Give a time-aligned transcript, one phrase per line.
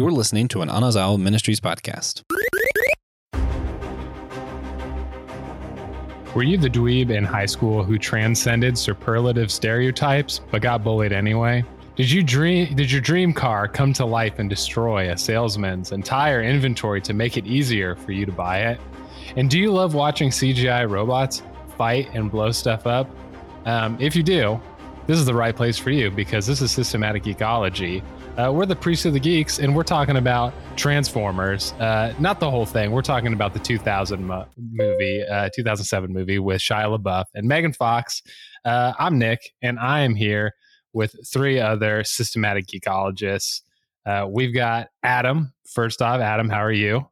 [0.00, 2.22] You're listening to an Anazao Ministries podcast.
[6.34, 11.64] Were you the dweeb in high school who transcended superlative stereotypes but got bullied anyway?
[11.96, 16.42] Did you dream did your dream car come to life and destroy a salesman's entire
[16.42, 18.80] inventory to make it easier for you to buy it?
[19.36, 21.42] And do you love watching CGI robots
[21.76, 23.06] fight and blow stuff up?
[23.66, 24.62] Um, if you do,
[25.06, 28.02] this is the right place for you because this is systematic geekology.
[28.36, 31.72] Uh, we're the priests of the geeks, and we're talking about Transformers.
[31.74, 32.92] Uh, not the whole thing.
[32.92, 37.72] We're talking about the 2000 mo- movie, uh, 2007 movie with Shia LaBeouf and Megan
[37.72, 38.22] Fox.
[38.64, 40.54] Uh, I'm Nick, and I am here
[40.92, 43.62] with three other systematic geekologists.
[44.06, 45.52] Uh, we've got Adam.
[45.66, 47.06] First off, Adam, how are you?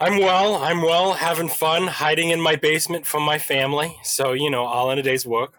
[0.00, 0.56] I'm well.
[0.56, 3.96] I'm well, having fun, hiding in my basement from my family.
[4.02, 5.54] So you know, all in a day's work.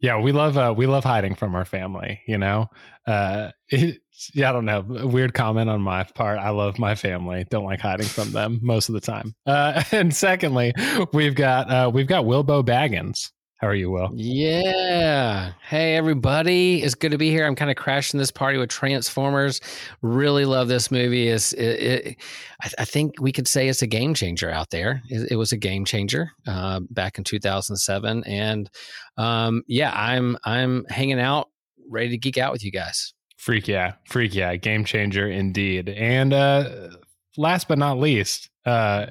[0.00, 2.22] Yeah, we love uh, we love hiding from our family.
[2.26, 2.70] You know,
[3.06, 4.00] uh, it,
[4.34, 4.80] yeah, I don't know.
[4.80, 6.38] Weird comment on my part.
[6.38, 7.44] I love my family.
[7.50, 9.34] Don't like hiding from them most of the time.
[9.46, 10.72] Uh, and secondly,
[11.12, 13.30] we've got uh, we've got Wilbo Baggins.
[13.58, 14.10] How are you, Will?
[14.14, 15.52] Yeah.
[15.66, 16.82] Hey, everybody.
[16.82, 17.46] It's good to be here.
[17.46, 19.62] I'm kind of crashing this party with Transformers.
[20.02, 21.28] Really love this movie.
[21.28, 22.16] It's, it, it,
[22.60, 25.00] I, I, think we could say it's a game changer out there.
[25.08, 28.24] It, it was a game changer uh, back in 2007.
[28.24, 28.68] And
[29.16, 31.48] um, yeah, I'm I'm hanging out,
[31.88, 33.14] ready to geek out with you guys.
[33.36, 33.94] Freak yeah.
[34.08, 34.56] Freak yeah.
[34.56, 35.88] Game changer indeed.
[35.88, 36.90] And uh,
[37.36, 39.06] last but not least, uh,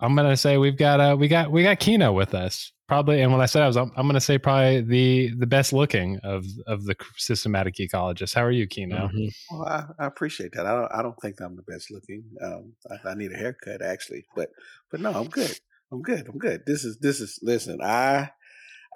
[0.00, 3.22] I'm gonna say we've got uh, we got we got Keno with us probably.
[3.22, 6.18] And when I said I was, I'm, I'm gonna say probably the the best looking
[6.24, 8.34] of of the systematic geekologists.
[8.34, 9.08] How are you, Keno?
[9.08, 9.56] Mm-hmm.
[9.56, 10.66] Well, I, I, appreciate that.
[10.66, 12.24] I don't I don't think I'm the best looking.
[12.44, 14.50] Um, I, I, need a haircut actually, but
[14.90, 15.58] but no, I'm good.
[15.92, 16.28] I'm good.
[16.28, 16.64] I'm good.
[16.66, 17.80] This is this is listen.
[17.80, 18.30] I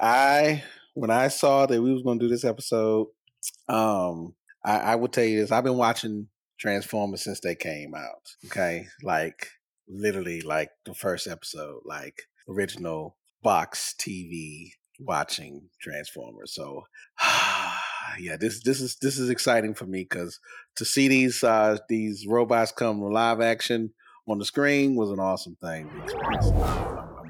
[0.00, 0.64] I
[0.96, 3.08] when I saw that we was gonna do this episode,
[3.68, 5.52] um, I, I would tell you this.
[5.52, 8.34] I've been watching Transformers since they came out.
[8.46, 9.50] Okay, like
[9.86, 16.54] literally like the first episode, like original box TV watching Transformers.
[16.54, 16.84] So
[18.18, 20.40] yeah, this this is this is exciting for me because
[20.76, 23.90] to see these uh these robots come live action
[24.26, 25.90] on the screen was an awesome thing.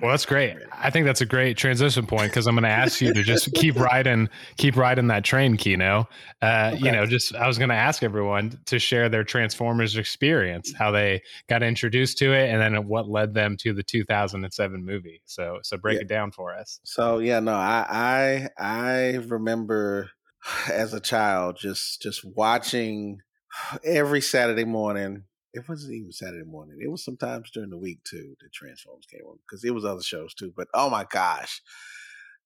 [0.00, 0.56] Well, that's great.
[0.72, 3.52] I think that's a great transition point because I'm going to ask you to just
[3.54, 6.08] keep riding, keep riding that train, Keno.
[6.42, 6.84] Uh, okay.
[6.84, 10.90] You know, just I was going to ask everyone to share their Transformers experience, how
[10.90, 15.22] they got introduced to it, and then what led them to the 2007 movie.
[15.24, 16.02] So, so break yeah.
[16.02, 16.80] it down for us.
[16.84, 20.10] So, yeah, no, I, I, I remember
[20.72, 23.20] as a child just just watching
[23.84, 25.24] every Saturday morning
[25.56, 26.78] it wasn't even Saturday morning.
[26.82, 28.36] It was sometimes during the week too.
[28.40, 30.52] The Transformers came on because it was other shows too.
[30.54, 31.62] But oh my gosh,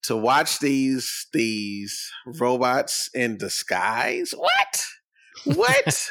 [0.05, 4.85] to watch these these robots in disguise, what?
[5.57, 6.11] What?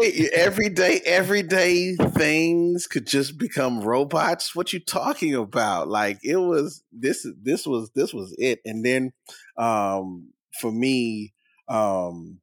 [0.00, 4.56] they, everyday everyday things could just become robots.
[4.56, 5.88] What you talking about?
[5.88, 8.60] Like it was this this was this was it.
[8.64, 9.12] And then
[9.56, 10.30] um
[10.60, 11.34] for me
[11.68, 12.40] um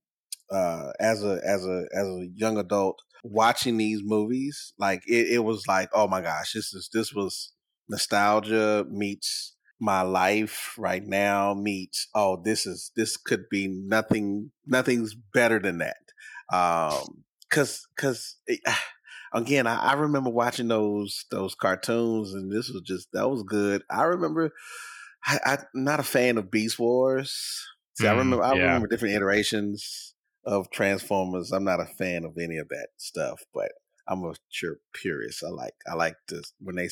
[0.52, 5.44] uh as a as a as a young adult watching these movies, like it, it
[5.44, 7.52] was like, oh my gosh, this is this was
[7.90, 15.16] nostalgia meets my life right now meets oh this is this could be nothing nothing's
[15.34, 15.97] better than that.
[16.52, 18.35] Um because because
[19.34, 23.84] again I, I, remember watching those those cartoons and this was just that was good.
[23.90, 24.51] I remember
[25.25, 27.66] I, am not a fan of beast wars.
[27.97, 28.63] See, mm, i remember i yeah.
[28.63, 30.13] remember different iterations
[30.45, 31.51] of Transformers.
[31.51, 33.72] I'm not a fan of any of that stuff, but
[34.07, 35.44] I'm a sure purist.
[35.44, 36.89] I like I like this when they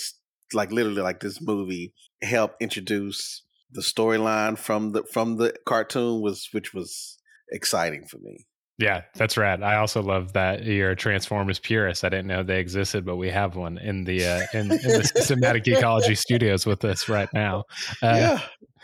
[0.54, 6.48] like literally like this movie helped introduce the storyline from the from the cartoon was
[6.52, 7.18] which was
[7.52, 8.46] exciting for me.
[8.80, 9.64] Yeah, that's rad.
[9.64, 12.04] I also love that you're a Transformers purist.
[12.04, 15.04] I didn't know they existed, but we have one in the uh, in, in the
[15.16, 17.64] systematic geekology studios with us right now.
[18.04, 18.42] Uh, yeah,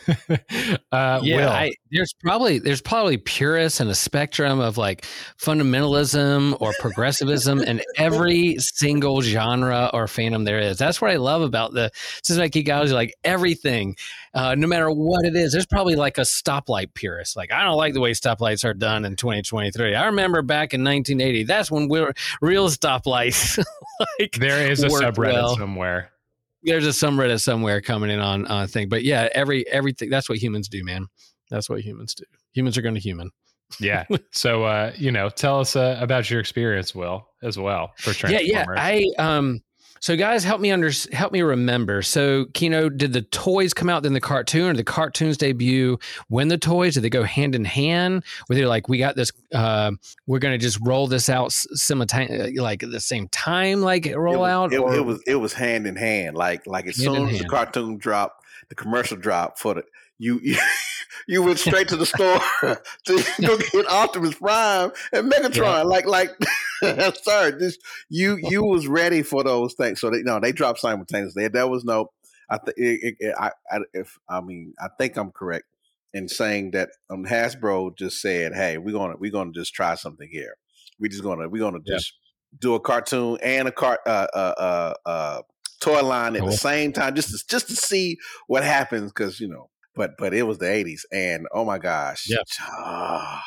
[0.91, 5.05] uh, yeah, I, there's probably there's probably purists and a spectrum of like
[5.37, 10.77] fundamentalism or progressivism in every single genre or fandom there is.
[10.77, 11.91] That's what I love about the
[12.23, 12.93] systematic geekology.
[12.93, 13.95] Like everything,
[14.33, 17.35] uh, no matter what it is, there's probably like a stoplight purist.
[17.35, 19.95] Like I don't like the way stoplights are done in 2023.
[19.95, 21.43] I remember back in 1980.
[21.43, 23.63] That's when we were real stoplights.
[24.19, 25.57] like there is a subreddit well.
[25.57, 26.12] somewhere
[26.63, 28.89] there's a subreddit somewhere coming in on on thing.
[28.89, 31.07] But yeah, every everything that's what humans do, man.
[31.49, 32.23] That's what humans do.
[32.53, 33.29] Humans are going to human.
[33.79, 34.05] yeah.
[34.31, 38.47] So uh, you know, tell us uh, about your experience, Will, as well for Transformers.
[38.47, 38.75] Yeah, yeah.
[38.77, 39.61] I um
[40.03, 42.01] So, guys, help me under help me remember.
[42.01, 45.97] So, Keno, did the toys come out then the cartoon, or the cartoons debut
[46.27, 46.95] when the toys?
[46.95, 48.25] Did they go hand in hand?
[48.49, 49.91] Were they like, we got this, uh,
[50.27, 54.33] we're going to just roll this out simultaneously, like at the same time, like roll
[54.33, 54.73] it was, out?
[54.73, 54.93] It, or?
[54.93, 56.35] it was it was hand in hand.
[56.35, 57.49] Like like as soon as the hand.
[57.49, 59.85] cartoon dropped, the commercial dropped for the
[60.19, 60.57] you you,
[61.27, 62.39] you went straight to the store
[63.05, 65.57] to go get Optimus Prime and Megatron.
[65.57, 65.83] Yeah.
[65.83, 66.29] Like like
[67.23, 67.77] sorry, this
[68.09, 69.99] you you was ready for those things.
[70.01, 71.47] So they no, they dropped simultaneously.
[71.47, 72.11] There was no.
[72.49, 75.65] I think I, I if I mean I think I'm correct
[76.13, 80.29] in saying that um, Hasbro just said, "Hey, we're gonna we're gonna just try something
[80.31, 80.55] here.
[80.99, 81.95] We're just gonna we're gonna Yeah.
[81.95, 82.13] just
[82.59, 85.41] do a cartoon and a cart uh uh uh, uh
[85.79, 86.51] toy line at Cool.
[86.51, 88.17] the same time, just to, just to see
[88.47, 89.11] what happens.
[89.11, 92.37] Because you know, but but it was the '80s, and oh my gosh, Yeah.
[92.61, 93.43] ah,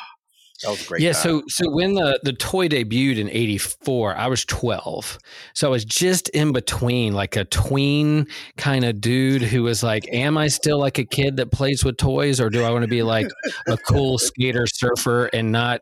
[0.63, 1.01] that was great.
[1.03, 1.21] yeah time.
[1.21, 5.19] so so when the the toy debuted in 84 i was 12
[5.53, 8.25] so i was just in between like a tween
[8.57, 11.97] kind of dude who was like am i still like a kid that plays with
[11.97, 13.27] toys or do i want to be like
[13.67, 15.81] a cool skater surfer and not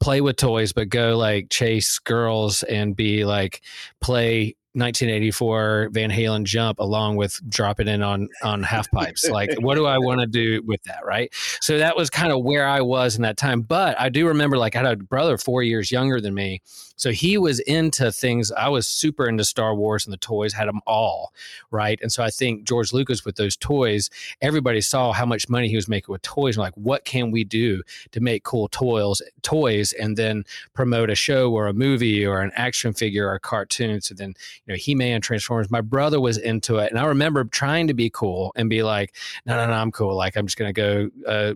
[0.00, 3.62] play with toys but go like chase girls and be like
[4.02, 9.28] play 1984 Van Halen jump along with dropping in on on half pipes.
[9.28, 11.04] Like, what do I want to do with that?
[11.04, 11.32] Right.
[11.60, 13.62] So that was kind of where I was in that time.
[13.62, 16.60] But I do remember, like, I had a brother four years younger than me.
[16.96, 18.52] So he was into things.
[18.52, 21.32] I was super into Star Wars and the toys, had them all.
[21.70, 21.98] Right.
[22.00, 24.10] And so I think George Lucas with those toys,
[24.40, 26.56] everybody saw how much money he was making with toys.
[26.56, 27.82] Like, what can we do
[28.12, 32.52] to make cool toys, toys, and then promote a show or a movie or an
[32.54, 34.00] action figure or a cartoon?
[34.00, 34.34] So then,
[34.66, 35.70] you know, He Man, Transformers.
[35.70, 36.90] My brother was into it.
[36.90, 39.14] And I remember trying to be cool and be like,
[39.46, 40.14] no, no, no, I'm cool.
[40.14, 41.54] Like, I'm just to go, uh,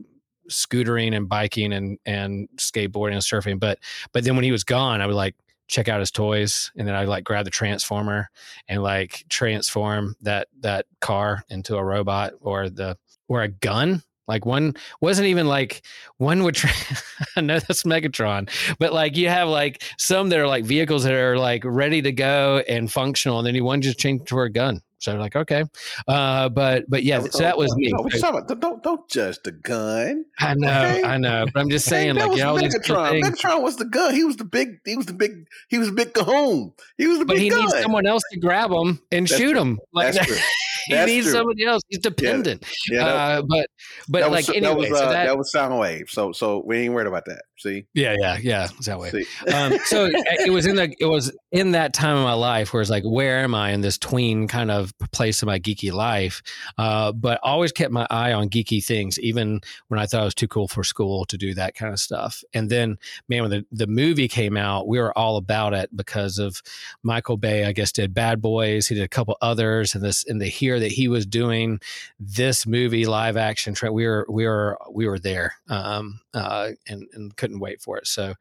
[0.50, 3.78] scootering and biking and and skateboarding and surfing but
[4.12, 5.34] but then when he was gone i would like
[5.68, 8.30] check out his toys and then i like grab the transformer
[8.68, 12.96] and like transform that that car into a robot or the
[13.28, 14.02] or a gun.
[14.26, 15.86] Like one wasn't even like
[16.18, 16.70] one would tra-
[17.36, 21.14] i know that's megatron but like you have like some that are like vehicles that
[21.14, 24.50] are like ready to go and functional and then you one just change to a
[24.50, 25.64] gun so like okay
[26.08, 28.60] uh but but yeah so that was me No, what you talking about?
[28.60, 30.24] Don't don't judge the gun.
[30.40, 31.02] I know, Okay.
[31.04, 33.22] I know, but I'm just saying, like, you know, all these good Megatron.
[33.22, 34.14] Megatron was the gun.
[34.14, 34.80] He was the big.
[34.84, 35.46] He was the big.
[35.68, 36.72] He was the big cahoon.
[36.96, 37.60] He was the but big But he gun.
[37.60, 39.60] needs someone else to grab him and That's shoot true.
[39.60, 39.78] him.
[39.92, 40.36] Like That's true.
[40.86, 41.32] he That's needs true.
[41.34, 41.82] somebody else.
[41.88, 42.64] He's dependent.
[42.90, 43.66] Yeah, that, uh, but
[44.08, 46.10] but like was, anyway, that was, so uh, that, that was Soundwave.
[46.10, 47.42] So so we ain't worried about that.
[47.58, 49.10] See, yeah, yeah, yeah, it's that way.
[49.52, 52.80] um, so it was in the it was in that time of my life where
[52.80, 56.40] it's like, where am I in this tween kind of place of my geeky life?
[56.78, 60.34] Uh, but always kept my eye on geeky things, even when I thought I was
[60.34, 62.44] too cool for school to do that kind of stuff.
[62.54, 62.96] And then,
[63.28, 66.62] man, when the, the movie came out, we were all about it because of
[67.02, 67.64] Michael Bay.
[67.64, 68.86] I guess did Bad Boys.
[68.86, 71.80] He did a couple others, and this and the hear that he was doing
[72.20, 73.74] this movie live action.
[73.74, 77.96] tra- We were we were we were there, um, uh, and and couldn't wait for
[77.96, 78.06] it.
[78.06, 78.34] So,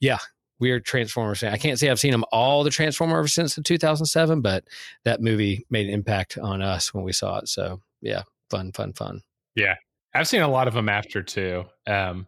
[0.00, 0.18] yeah,
[0.60, 1.52] weird Transformers fan.
[1.52, 4.64] I can't say I've seen them all the Transformers since the 2007, but
[5.04, 7.48] that movie made an impact on us when we saw it.
[7.48, 9.22] So yeah, fun, fun, fun.
[9.54, 9.74] Yeah,
[10.14, 11.64] I've seen a lot of them after too.
[11.86, 12.26] Um,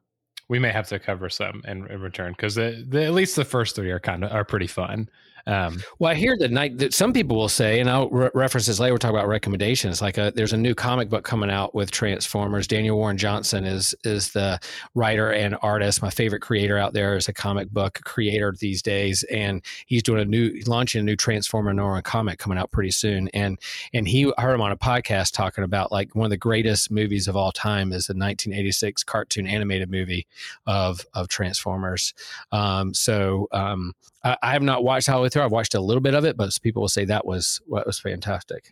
[0.49, 3.90] we may have to cover some in, in return because at least the first three
[3.90, 5.08] are kind of are pretty fun.
[5.46, 8.66] Um, Well, I hear that night that some people will say, and I'll re- reference
[8.66, 8.94] this later.
[8.94, 10.02] We're talking about recommendations.
[10.02, 12.66] Like, a, there's a new comic book coming out with Transformers.
[12.66, 14.58] Daniel Warren Johnson is is the
[14.94, 16.02] writer and artist.
[16.02, 20.20] My favorite creator out there is a comic book creator these days, and he's doing
[20.20, 23.28] a new launching a new Transformer Nora comic coming out pretty soon.
[23.28, 23.59] And
[23.92, 26.90] and he I heard him on a podcast talking about like one of the greatest
[26.90, 30.26] movies of all time is the 1986 cartoon animated movie
[30.66, 32.14] of of Transformers.
[32.52, 33.94] Um, so um,
[34.25, 35.45] I, I have not watched the way through.
[35.45, 37.99] I've watched a little bit of it, but people will say that was what was
[37.99, 38.69] fantastic.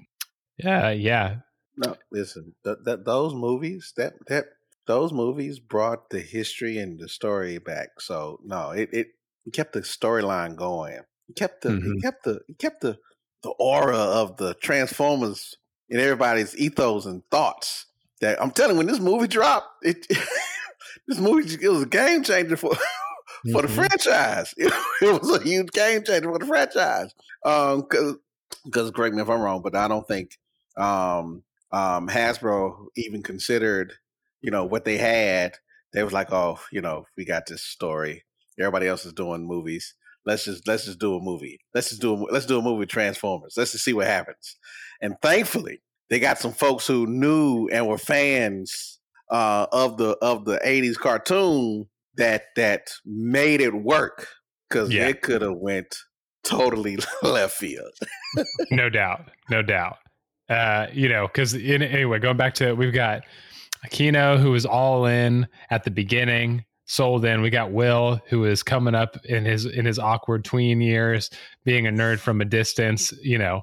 [0.58, 1.36] yeah, yeah,
[1.76, 2.54] No, listen.
[2.64, 4.46] Th- that those movies that that
[4.86, 8.00] those movies brought the history and the story back.
[8.00, 9.08] So no, it it,
[9.46, 11.00] it kept the storyline going.
[11.28, 11.96] It kept the Mhm.
[11.96, 12.98] it kept the it kept the
[13.42, 15.56] the aura of the Transformers
[15.88, 17.86] in everybody's ethos and thoughts.
[18.20, 20.06] That I'm telling you, when this movie dropped, it
[21.08, 22.70] this movie it was a game changer for
[23.52, 23.74] for the Mhm.
[23.74, 24.54] franchise.
[24.56, 24.72] It,
[25.02, 27.14] it was a huge game changer for the franchise.
[27.44, 27.86] Um,
[28.64, 30.38] because correct me if I'm wrong, but I don't think
[30.76, 33.92] um um Hasbro even considered
[34.40, 35.56] you know what they had.
[35.92, 38.24] They was like, oh, you know, we got this story.
[38.58, 39.94] Everybody else is doing movies.
[40.26, 41.60] Let's just let's just do a movie.
[41.74, 43.54] Let's just do a, let's do a movie with Transformers.
[43.56, 44.56] Let's just see what happens.
[45.00, 48.98] And thankfully, they got some folks who knew and were fans
[49.30, 54.28] uh, of the of the '80s cartoon that that made it work
[54.68, 55.08] because Yeah.
[55.08, 55.96] it could have went
[56.44, 57.92] totally left field.
[58.70, 59.96] no doubt, no doubt.
[60.48, 63.22] Uh, you know, because anyway, going back to it, we've got
[63.86, 67.40] Aquino who was all in at the beginning, sold in.
[67.42, 71.30] We got Will who is coming up in his in his awkward tween years,
[71.64, 73.12] being a nerd from a distance.
[73.22, 73.62] You know,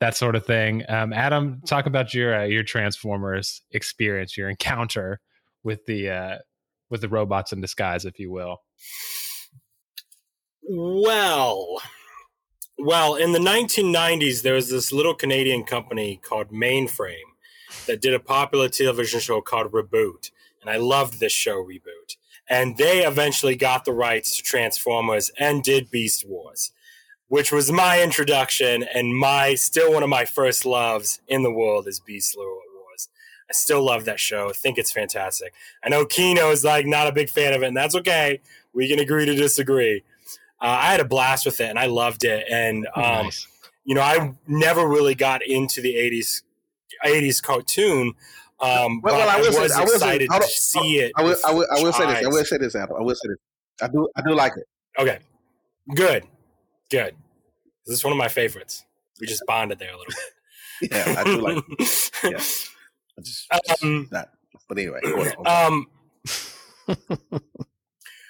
[0.00, 0.84] that sort of thing.
[0.88, 5.20] Um, Adam, talk about your uh, your Transformers experience, your encounter
[5.64, 6.38] with the uh,
[6.90, 8.62] with the robots in disguise, if you will.
[10.62, 11.80] Well,
[12.78, 17.14] well, in the 1990s, there was this little Canadian company called Mainframe
[17.86, 20.30] that did a popular television show called Reboot,
[20.60, 22.16] and I loved this show, Reboot.
[22.48, 26.72] And they eventually got the rights to Transformers and did Beast Wars
[27.30, 31.86] which was my introduction and my still one of my first loves in the world
[31.86, 32.69] is Beast Wars.
[33.50, 34.48] I still love that show.
[34.48, 35.52] I think it's fantastic.
[35.84, 38.40] I know Keno is like not a big fan of it, and that's okay.
[38.72, 40.04] We can agree to disagree.
[40.60, 42.46] Uh, I had a blast with it, and I loved it.
[42.48, 43.46] And um, nice.
[43.84, 46.42] you know, I never really got into the '80s
[47.04, 48.14] '80s cartoon.
[48.60, 51.12] Um, well, well, I, was I was excited say, to see it.
[51.16, 52.24] I will, I will, I will say this.
[52.24, 52.96] I will say this, Apple.
[52.96, 53.38] I will say this.
[53.82, 54.66] I do, I do like it.
[55.00, 55.18] Okay,
[55.96, 56.24] good.
[56.90, 57.16] Good.
[57.86, 58.84] This is one of my favorites.
[59.20, 60.12] We just bonded there a little
[60.80, 60.90] bit.
[60.92, 61.64] yeah, I do like.
[62.24, 62.79] yeah, I
[63.22, 64.30] just, just um, that.
[64.68, 65.00] But anyway,
[65.46, 65.86] um.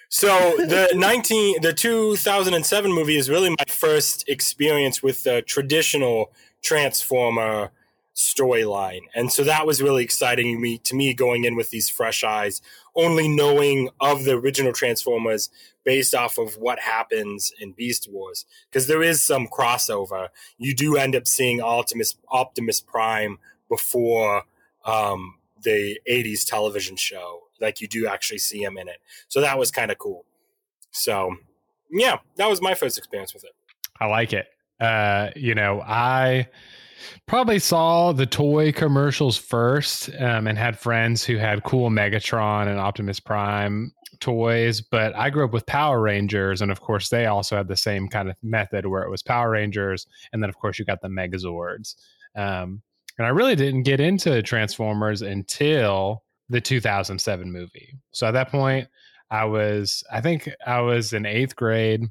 [0.08, 6.32] so the 19 the 2007 movie is really my first experience with the traditional
[6.62, 7.70] transformer
[8.14, 12.22] storyline and so that was really exciting me to me going in with these fresh
[12.22, 12.60] eyes
[12.94, 15.48] only knowing of the original transformers
[15.84, 20.28] based off of what happens in Beast Wars because there is some crossover.
[20.58, 24.44] You do end up seeing Optimus Optimus Prime before
[24.84, 27.42] um, the '80s television show.
[27.60, 30.24] Like you do actually see him in it, so that was kind of cool.
[30.90, 31.36] So
[31.90, 33.52] yeah, that was my first experience with it.
[34.00, 34.46] I like it.
[34.80, 36.48] Uh, you know, I
[37.26, 42.78] probably saw the toy commercials first um, and had friends who had cool Megatron and
[42.78, 47.56] Optimus Prime toys, but I grew up with Power Rangers, and of course, they also
[47.56, 50.78] had the same kind of method where it was Power Rangers, and then of course
[50.78, 51.94] you got the Megazords.
[52.36, 52.82] Um,
[53.18, 57.94] and I really didn't get into Transformers until the 2007 movie.
[58.12, 58.88] So at that point,
[59.30, 62.04] I was, I think I was in eighth grade,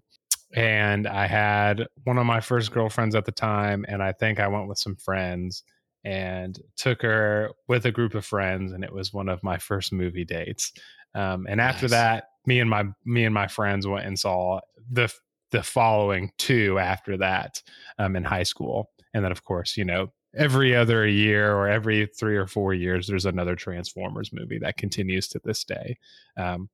[0.54, 4.48] and I had one of my first girlfriends at the time, and I think I
[4.48, 5.64] went with some friends
[6.04, 9.92] and took her with a group of friends, and it was one of my first
[9.92, 10.72] movie dates.
[11.14, 11.92] Um, and after nice.
[11.92, 14.60] that, me and my me and my friends went and saw
[14.92, 15.14] the
[15.52, 17.62] the following two after that
[17.98, 22.08] um, in high school, and then of course, you know, every other year or every
[22.08, 25.98] three or four years, there's another Transformers movie that continues to this day.
[26.38, 26.70] Um,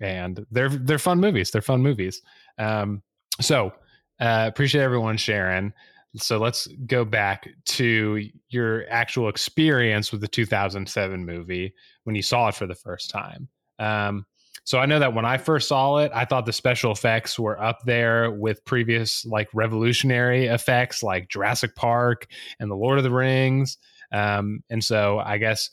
[0.00, 1.50] and they're they're fun movies.
[1.50, 2.22] They're fun movies.
[2.58, 3.02] Um,
[3.40, 3.72] so
[4.20, 5.72] uh, appreciate everyone sharing.
[6.16, 11.72] So let's go back to your actual experience with the 2007 movie
[12.04, 13.48] when you saw it for the first time.
[13.78, 14.26] Um,
[14.64, 17.60] so I know that when I first saw it, I thought the special effects were
[17.60, 22.26] up there with previous like revolutionary effects like Jurassic Park
[22.58, 23.78] and The Lord of the Rings.
[24.12, 25.70] Um, and so I guess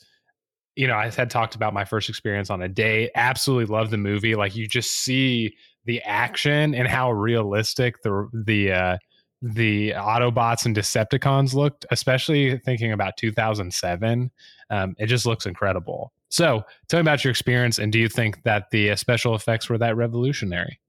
[0.75, 3.12] you know I had talked about my first experience on a date.
[3.15, 4.36] Absolutely love the movie.
[4.36, 8.98] Like you just see the action and how realistic the the uh,
[9.41, 14.32] the Autobots and Decepticons looked, especially thinking about 2007.
[14.70, 16.12] Um, it just looks incredible.
[16.29, 19.69] So, tell me about your experience, and do you think that the uh, special effects
[19.69, 20.79] were that revolutionary?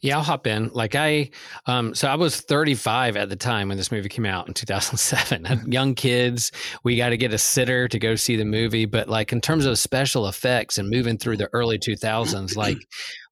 [0.00, 0.70] Yeah, I'll hop in.
[0.72, 1.30] Like I,
[1.66, 5.44] um, so I was 35 at the time when this movie came out in 2007.
[5.44, 6.52] had young kids.
[6.82, 8.86] We got to get a sitter to go see the movie.
[8.86, 12.78] But like in terms of special effects and moving through the early 2000s, like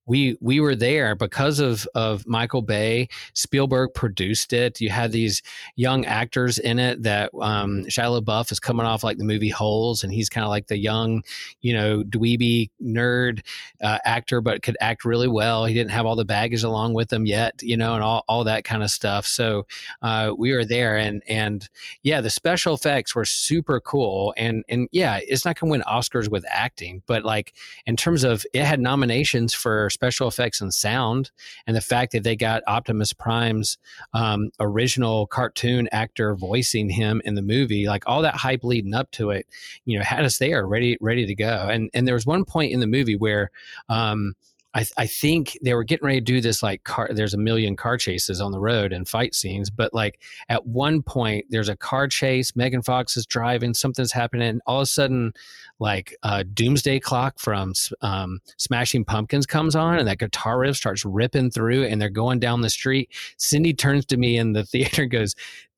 [0.06, 3.08] we we were there because of of Michael Bay.
[3.34, 4.80] Spielberg produced it.
[4.80, 5.42] You had these
[5.74, 7.02] young actors in it.
[7.02, 10.50] That um, Shia LaBeouf is coming off like the movie Holes, and he's kind of
[10.50, 11.22] like the young,
[11.60, 13.40] you know, dweeby nerd
[13.82, 15.64] uh, actor, but could act really well.
[15.64, 18.44] He didn't have all the baggage along with him yet, you know, and all, all
[18.44, 19.26] that kind of stuff.
[19.26, 19.66] So
[20.02, 21.68] uh, we were there, and and
[22.02, 24.32] yeah, the special effects were super cool.
[24.36, 27.54] And and yeah, it's not going to win Oscars with acting, but like
[27.86, 31.30] in terms of it had nominations for special effects and sound,
[31.66, 33.78] and the fact that they got Optimus Prime's
[34.12, 39.10] um, original cartoon actor voicing him in the movie, like all that hype leading up
[39.12, 39.46] to it,
[39.86, 41.66] you know, had us there ready ready to go.
[41.70, 43.50] And and there was one point in the movie where
[43.88, 44.34] um,
[44.76, 47.08] I, I think they were getting ready to do this like car.
[47.10, 51.02] There's a million car chases on the road and fight scenes, but like at one
[51.02, 52.54] point there's a car chase.
[52.54, 54.46] Megan Fox is driving, something's happening.
[54.48, 55.32] And all of a sudden,
[55.78, 61.06] like uh, Doomsday Clock from um, Smashing Pumpkins comes on, and that guitar riff starts
[61.06, 63.10] ripping through, and they're going down the street.
[63.38, 65.34] Cindy turns to me in the theater and goes,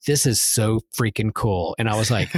[0.07, 1.75] this is so freaking cool.
[1.78, 2.28] And I was like,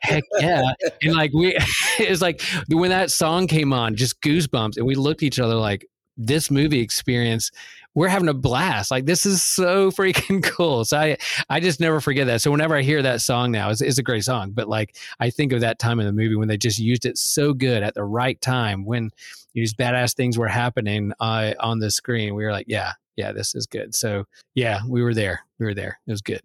[0.00, 0.72] heck yeah.
[1.02, 1.56] And like, we,
[1.98, 4.76] it's like when that song came on, just goosebumps.
[4.76, 5.86] And we looked at each other like,
[6.16, 7.50] this movie experience,
[7.94, 8.90] we're having a blast.
[8.90, 10.84] Like, this is so freaking cool.
[10.84, 11.16] So I,
[11.48, 12.42] I just never forget that.
[12.42, 14.50] So whenever I hear that song now, it's, it's a great song.
[14.50, 17.18] But like, I think of that time in the movie when they just used it
[17.18, 19.10] so good at the right time when
[19.54, 22.34] these badass things were happening uh, on the screen.
[22.34, 23.94] We were like, yeah, yeah, this is good.
[23.94, 25.40] So yeah, we were there.
[25.58, 25.98] We were there.
[26.06, 26.42] It was good.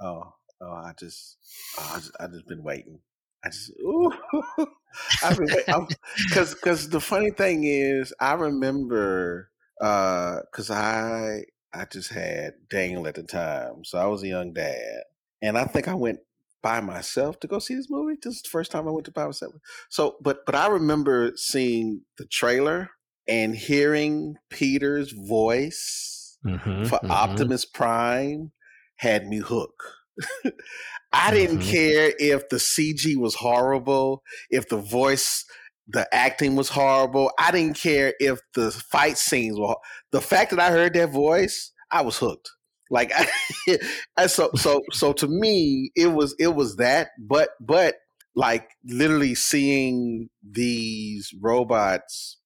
[0.00, 1.36] Oh, oh, I just,
[1.78, 3.00] oh, I just, I just been waiting.
[3.44, 4.12] I just, ooh,
[5.22, 5.48] I've been
[6.28, 13.06] because, because the funny thing is, I remember, uh, because I, I just had Daniel
[13.06, 15.02] at the time, so I was a young dad,
[15.42, 16.20] and I think I went
[16.62, 18.16] by myself to go see this movie.
[18.22, 19.52] This is the first time I went to by myself.
[19.90, 22.90] So, but, but I remember seeing the trailer
[23.28, 27.10] and hearing Peter's voice mm-hmm, for mm-hmm.
[27.10, 28.52] Optimus Prime
[28.96, 29.82] had me hooked.
[31.12, 31.70] I didn't mm-hmm.
[31.70, 35.44] care if the CG was horrible, if the voice,
[35.88, 37.30] the acting was horrible.
[37.38, 39.76] I didn't care if the fight scenes were.
[40.12, 42.50] The fact that I heard that voice, I was hooked.
[42.90, 43.12] Like,
[44.16, 47.08] I, so so so to me, it was it was that.
[47.18, 47.96] But but
[48.34, 52.38] like literally seeing these robots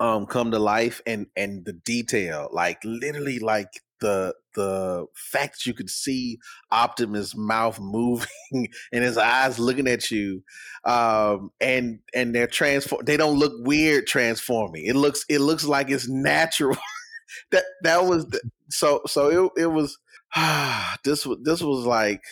[0.00, 3.68] um come to life and and the detail like literally like
[4.00, 6.38] the the fact that you could see
[6.70, 8.28] Optimus' mouth moving
[8.92, 10.42] and his eyes looking at you,
[10.84, 13.04] um, and and they're transform.
[13.04, 14.86] They don't look weird transforming.
[14.86, 16.76] It looks it looks like it's natural.
[17.50, 19.98] that that was the, so so it it was.
[20.36, 22.22] Ah, this was this was like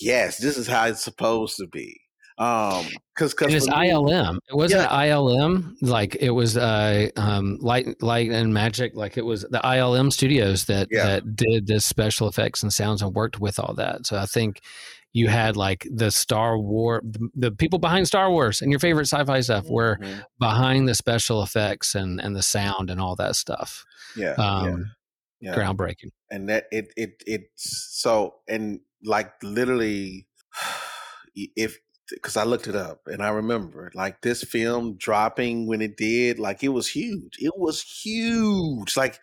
[0.00, 2.00] yes, this is how it's supposed to be.
[2.40, 4.38] Um, because because it's ILM.
[4.48, 5.08] It wasn't yeah.
[5.08, 5.76] ILM.
[5.82, 8.96] Like it was uh um light light and magic.
[8.96, 11.04] Like it was the ILM studios that yeah.
[11.06, 14.06] that did the special effects and sounds and worked with all that.
[14.06, 14.62] So I think
[15.12, 19.06] you had like the Star War, the, the people behind Star Wars and your favorite
[19.06, 19.74] sci-fi stuff mm-hmm.
[19.74, 19.98] were
[20.38, 23.84] behind the special effects and and the sound and all that stuff.
[24.16, 24.92] Yeah, um,
[25.40, 25.54] yeah.
[25.54, 26.12] groundbreaking.
[26.30, 30.26] And that it it it's so and like literally
[31.34, 31.78] if
[32.12, 36.38] because I looked it up and I remember like this film dropping when it did,
[36.38, 37.36] like it was huge.
[37.38, 38.96] It was huge.
[38.96, 39.20] Like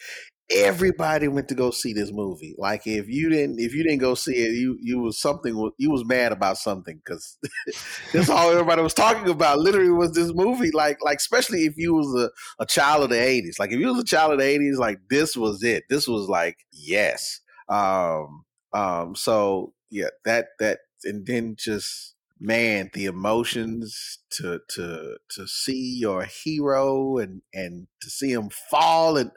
[0.50, 2.56] everybody went to go see this movie.
[2.58, 5.72] Like if you didn't, if you didn't go see it, you you was something.
[5.78, 7.38] You was mad about something because
[8.14, 9.60] that's all everybody was talking about.
[9.60, 10.72] Literally, was this movie.
[10.72, 13.60] Like like especially if you was a, a child of the eighties.
[13.60, 15.84] Like if you was a child of the eighties, like this was it.
[15.90, 17.42] This was like yes.
[17.70, 19.16] Um um.
[19.16, 26.24] So yeah, that that and then just man, the emotions to to to see your
[26.24, 29.32] hero and and to see him fall and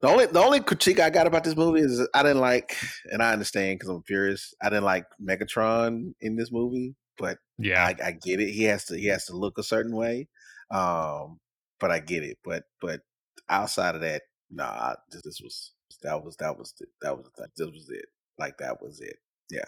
[0.00, 2.76] the only the only critique I got about this movie is I didn't like,
[3.10, 4.54] and I understand because I'm furious.
[4.62, 8.50] I didn't like Megatron in this movie, but yeah, I, I, get it.
[8.50, 10.28] He has to he has to look a certain way,
[10.70, 11.38] um,
[11.78, 12.38] but I get it.
[12.44, 13.00] But but
[13.48, 15.72] outside of that, nah, this, this was
[16.02, 17.26] that was that was that was
[17.56, 18.06] this was it.
[18.38, 19.16] Like that was it.
[19.50, 19.64] Yeah.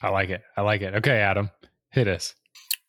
[0.00, 0.42] I like it.
[0.56, 0.94] I like it.
[0.96, 1.50] Okay, Adam.
[1.92, 2.34] Hit us.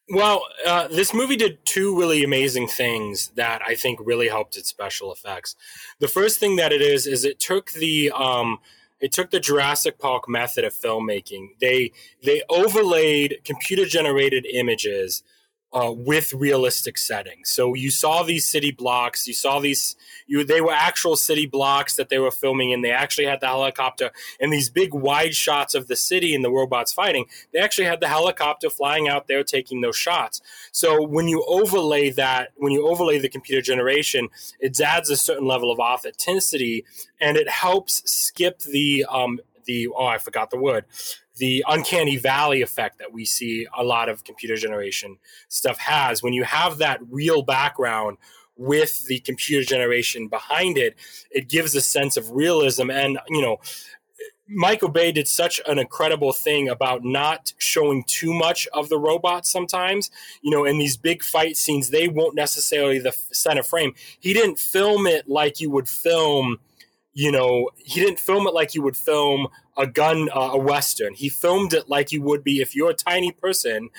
[0.10, 4.68] Well, uh, this movie did two really amazing things that I think really helped its
[4.70, 5.56] special effects.
[6.00, 8.60] The first thing that it is is it took the um,
[9.00, 11.50] it took the Jurassic Park method of filmmaking.
[11.60, 15.24] They they overlaid computer generated images
[15.74, 17.50] uh, with realistic settings.
[17.50, 19.28] So you saw these city blocks.
[19.28, 19.96] You saw these.
[20.28, 22.82] You they were actual city blocks that they were filming in.
[22.82, 26.52] They actually had the helicopter and these big wide shots of the city and the
[26.52, 27.26] robots fighting.
[27.52, 30.42] They actually had the helicopter flying out there taking those shots.
[30.72, 35.48] So when you overlay that, when you overlay the computer generation, it adds a certain
[35.48, 36.86] level of authenticity
[37.20, 40.86] and it helps skip the um, the oh I forgot the word
[41.38, 45.18] the uncanny valley effect that we see a lot of computer generation
[45.48, 46.22] stuff has.
[46.22, 48.18] When you have that real background
[48.56, 50.96] with the computer generation behind it,
[51.32, 52.92] it gives a sense of realism.
[52.92, 53.60] And, you know,
[54.48, 59.48] Michael Bay did such an incredible thing about not showing too much of the robot
[59.48, 60.12] sometimes.
[60.42, 63.94] You know, in these big fight scenes, they won't necessarily the center frame.
[64.20, 66.60] He didn't film it like you would film
[67.14, 69.48] you know, he didn't film it like you would film
[69.78, 71.14] a gun, uh, a western.
[71.14, 73.90] He filmed it like you would be if you're a tiny person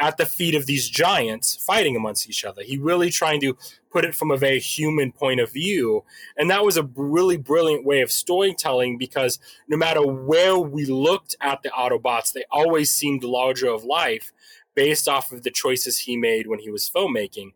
[0.00, 2.62] at the feet of these giants fighting amongst each other.
[2.62, 3.56] He really trying to
[3.90, 6.04] put it from a very human point of view.
[6.36, 9.38] And that was a really brilliant way of storytelling because
[9.68, 14.32] no matter where we looked at the Autobots, they always seemed larger of life
[14.74, 17.52] based off of the choices he made when he was filmmaking.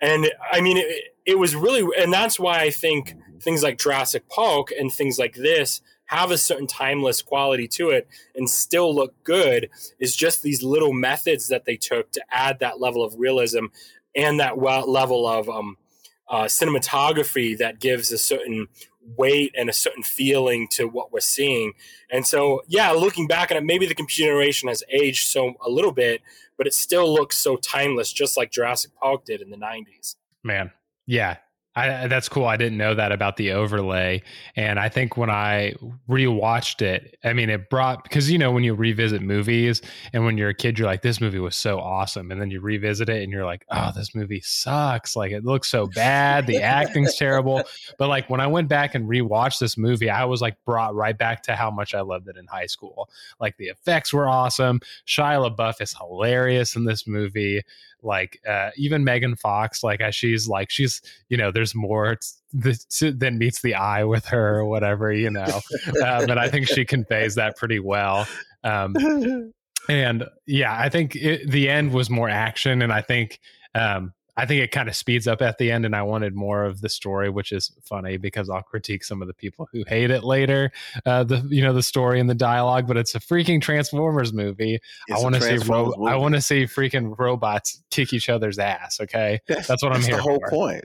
[0.00, 4.28] And I mean, it, it was really, and that's why I think things like Jurassic
[4.28, 9.14] Park and things like this have a certain timeless quality to it and still look
[9.24, 13.66] good is just these little methods that they took to add that level of realism
[14.14, 15.78] and that level of um,
[16.28, 18.68] uh, cinematography that gives a certain
[19.16, 21.72] weight and a certain feeling to what we're seeing.
[22.10, 25.70] And so, yeah, looking back at it, maybe the computer generation has aged so a
[25.70, 26.20] little bit,
[26.56, 30.16] but it still looks so timeless, just like Jurassic Park did in the 90s.
[30.44, 30.72] Man,
[31.06, 31.38] yeah,
[31.74, 32.44] I, that's cool.
[32.44, 34.22] I didn't know that about the overlay.
[34.56, 35.72] And I think when I
[36.06, 39.80] rewatched it, I mean, it brought, because, you know, when you revisit movies
[40.12, 42.30] and when you're a kid, you're like, this movie was so awesome.
[42.30, 45.16] And then you revisit it and you're like, oh, this movie sucks.
[45.16, 46.46] Like, it looks so bad.
[46.46, 47.62] The acting's terrible.
[47.98, 51.16] But like, when I went back and rewatched this movie, I was like brought right
[51.16, 53.08] back to how much I loved it in high school.
[53.40, 54.80] Like, the effects were awesome.
[55.06, 57.62] Shia LaBeouf is hilarious in this movie
[58.02, 62.16] like uh, even Megan Fox, like as she's like she's you know there's more
[62.52, 65.60] than meets the eye with her or whatever you know,
[66.04, 68.26] um, and I think she conveys that pretty well.
[68.64, 68.96] Um,
[69.88, 73.40] and yeah, I think it, the end was more action, and I think
[73.74, 76.64] um, I think it kind of speeds up at the end, and I wanted more
[76.64, 80.10] of the story, which is funny because I'll critique some of the people who hate
[80.10, 80.72] it later.
[81.04, 84.80] Uh, the you know the story and the dialogue, but it's a freaking Transformers movie.
[85.08, 88.58] It's I want to see ro- I want to see freaking robots kick each other's
[88.58, 89.00] ass.
[89.00, 90.16] Okay, that's, that's what I'm here.
[90.16, 90.50] The whole for.
[90.50, 90.84] point.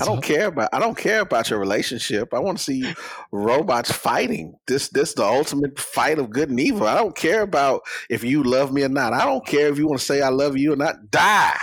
[0.00, 2.34] I don't care about I don't care about your relationship.
[2.34, 2.94] I want to see
[3.30, 4.56] robots fighting.
[4.66, 6.88] This this the ultimate fight of good and evil.
[6.88, 9.12] I don't care about if you love me or not.
[9.12, 11.12] I don't care if you want to say I love you or not.
[11.12, 11.58] Die.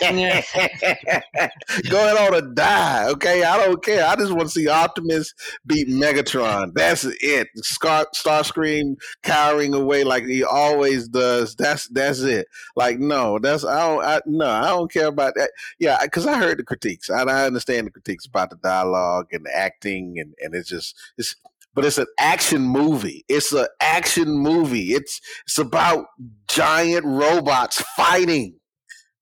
[1.90, 3.08] Going on to die.
[3.08, 4.06] Okay, I don't care.
[4.06, 5.32] I just want to see Optimus
[5.66, 6.72] beat Megatron.
[6.74, 7.48] That's it.
[7.56, 11.54] Scar Starscream cowering away like he always does.
[11.54, 12.46] That's that's it.
[12.76, 14.04] Like no, that's I don't.
[14.04, 15.50] I, no, I don't care about that.
[15.78, 17.10] Yeah, because I heard the critiques.
[17.10, 20.96] I, I understand the critiques about the dialogue and the acting, and and it's just
[21.16, 21.36] it's
[21.74, 23.24] but it's an action movie.
[23.28, 24.94] It's an action movie.
[24.94, 26.06] It's it's about
[26.48, 28.58] giant robots fighting.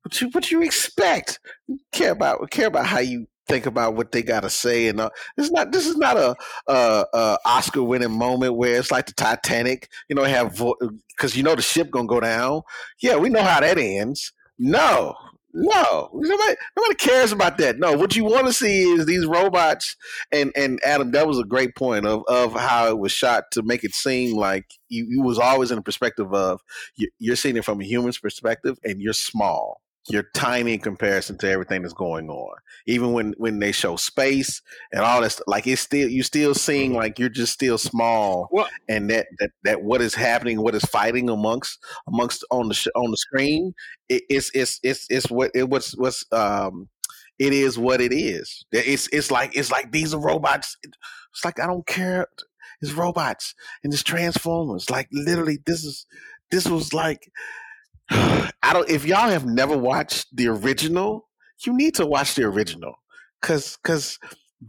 [0.06, 1.40] What you what you expect?
[1.90, 5.10] care about care about how you think about what they got to say and uh,
[5.36, 6.36] it's not this is not a,
[6.68, 10.62] a, a oscar winning moment where it's like the titanic you know have
[11.08, 12.62] because you know the ship gonna go down.
[13.02, 14.32] Yeah we know how that ends.
[14.60, 15.16] No
[15.52, 17.80] no nobody, nobody cares about that.
[17.80, 19.96] No what you want to see is these robots
[20.30, 23.64] and and adam that was a great point of of how it was shot to
[23.64, 26.60] make it seem like you, you was always in the perspective of
[26.96, 31.38] you, you're seeing it from a human's perspective and you're small you're tiny in comparison
[31.38, 32.56] to everything that's going on.
[32.86, 36.90] Even when when they show space and all this, like it's still you still seeing
[36.90, 36.98] mm-hmm.
[36.98, 40.84] like you're just still small, well, and that, that that what is happening, what is
[40.84, 43.74] fighting amongst amongst on the sh- on the screen,
[44.08, 46.88] it, it's it's it's it's what it what's what's um
[47.38, 48.64] it is what it is.
[48.72, 50.76] It's it's like it's like these are robots.
[50.82, 52.28] It's like I don't care.
[52.80, 54.90] It's robots and it's transformers.
[54.90, 56.06] Like literally, this is
[56.50, 57.30] this was like
[58.10, 58.88] I don't.
[58.88, 61.28] If y'all have never watched the original,
[61.64, 62.94] you need to watch the original
[63.40, 64.18] because because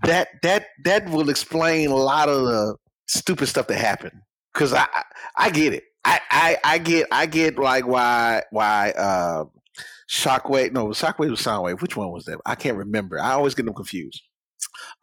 [0.04, 2.76] that that that will explain a lot of the
[3.08, 4.20] stupid stuff that happened.
[4.54, 4.88] Because I
[5.36, 5.84] I get it.
[6.04, 9.46] I, I I get I get like why why uh,
[10.10, 11.82] Shockwave no Shockwave was Soundwave.
[11.82, 12.40] Which one was that?
[12.46, 13.20] I can't remember.
[13.20, 14.22] I always get them confused.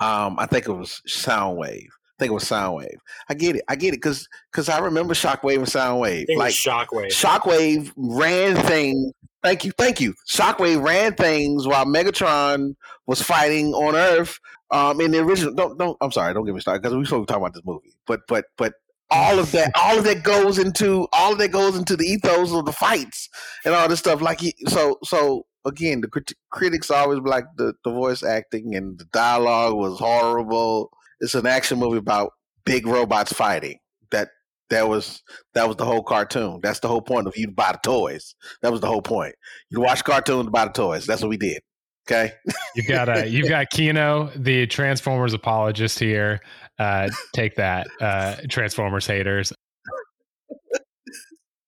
[0.01, 1.89] Um, I think it was Soundwave.
[2.19, 2.97] I think it was Soundwave.
[3.29, 3.65] I get it.
[3.69, 6.27] I get it because because I remember Shockwave and Soundwave.
[6.37, 7.09] like Shockwave.
[7.09, 9.13] Shockwave ran things.
[9.43, 10.15] Thank you, thank you.
[10.29, 14.39] Shockwave ran things while Megatron was fighting on Earth.
[14.71, 15.97] Um, in the original, don't don't.
[16.01, 17.95] I'm sorry, don't get me started because we're supposed to talk about this movie.
[18.07, 18.75] But but but
[19.11, 22.53] all of that, all of that goes into all of that goes into the ethos
[22.53, 23.29] of the fights
[23.65, 24.23] and all this stuff.
[24.23, 29.05] Like so so again, the crit- critics always like the the voice acting and the
[29.07, 30.91] dialogue was horrible
[31.25, 32.33] it's an action movie about
[32.65, 33.79] big robots fighting.
[34.11, 34.29] That
[34.71, 35.23] that was
[35.55, 36.61] that was the whole cartoon.
[36.63, 38.35] That's the whole point of you buy the toys.
[38.63, 39.35] That was the whole point.
[39.71, 41.07] You watch cartoons, buy the toys.
[41.07, 41.63] That's what we did.
[42.09, 42.33] Okay.
[42.77, 46.41] you've got uh, you've got Keno, the Transformers apologist here.
[46.79, 49.53] Uh, take that, uh, Transformers haters.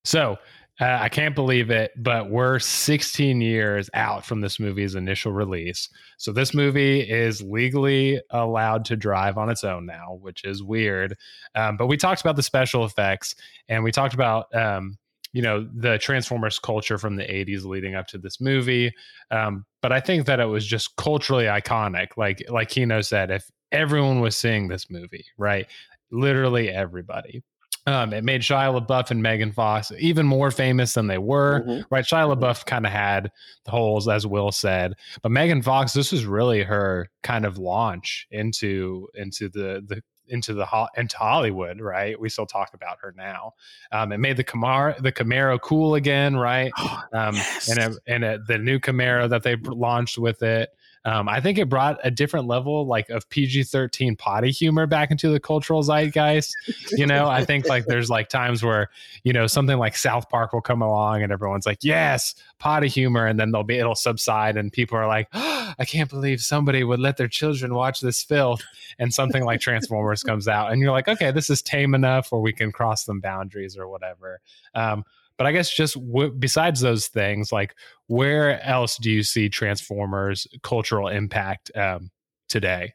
[0.05, 0.37] So
[0.81, 5.89] uh, I can't believe it, but we're 16 years out from this movie's initial release.
[6.19, 11.17] So this movie is legally allowed to drive on its own now, which is weird.
[11.55, 13.35] Um, but we talked about the special effects
[13.69, 14.99] and we talked about, um,
[15.33, 18.91] you know the Transformers culture from the '80s leading up to this movie.
[19.31, 22.17] Um, but I think that it was just culturally iconic.
[22.17, 25.67] Like like Keno said, if everyone was seeing this movie, right?
[26.11, 27.43] Literally everybody.
[27.87, 31.63] Um, it made Shia LaBeouf and Megan Fox even more famous than they were.
[31.67, 31.85] Mhm.
[31.91, 32.05] Right?
[32.05, 32.37] Shia.
[32.37, 33.31] LaBeouf kind of had
[33.65, 38.27] the holes, as Will said, but Megan Fox, this was really her kind of launch
[38.31, 41.81] into into the the into the into Hollywood.
[41.81, 42.19] Right?
[42.19, 43.53] We still talk about her now.
[43.93, 46.35] Um, it made the Camaro the Camaro cool again.
[46.37, 46.73] Right?
[47.13, 47.69] um, Yes.
[47.69, 50.71] and it, and it, the new Camaro that they launched with it.
[51.07, 55.13] Um, I think it brought a different level like of PG thirteen potty humor back
[55.13, 56.53] into the cultural zeitgeist.
[56.91, 58.91] You know, I think like there's like times where
[59.23, 63.25] you know something like South Park will come along and everyone's like, yes, potty humor,
[63.25, 66.99] and then they'll be it'll subside and people are like, I can't believe somebody would
[66.99, 68.63] let their children watch this filth,
[68.99, 72.43] and something like Transformers comes out, and you're like, okay, this is tame enough, or
[72.43, 74.41] we can cross some boundaries or whatever.
[74.75, 75.05] Um,
[75.39, 77.75] but I guess just w- besides those things, like
[78.07, 82.11] where else do you see Transformers cultural impact um,
[82.49, 82.95] today?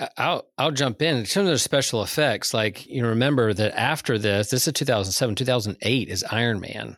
[0.00, 1.24] I- I'll I'll jump in.
[1.26, 6.08] Some of those special effects, like you remember that after this, this is 2007, 2008
[6.08, 6.96] is Iron Man,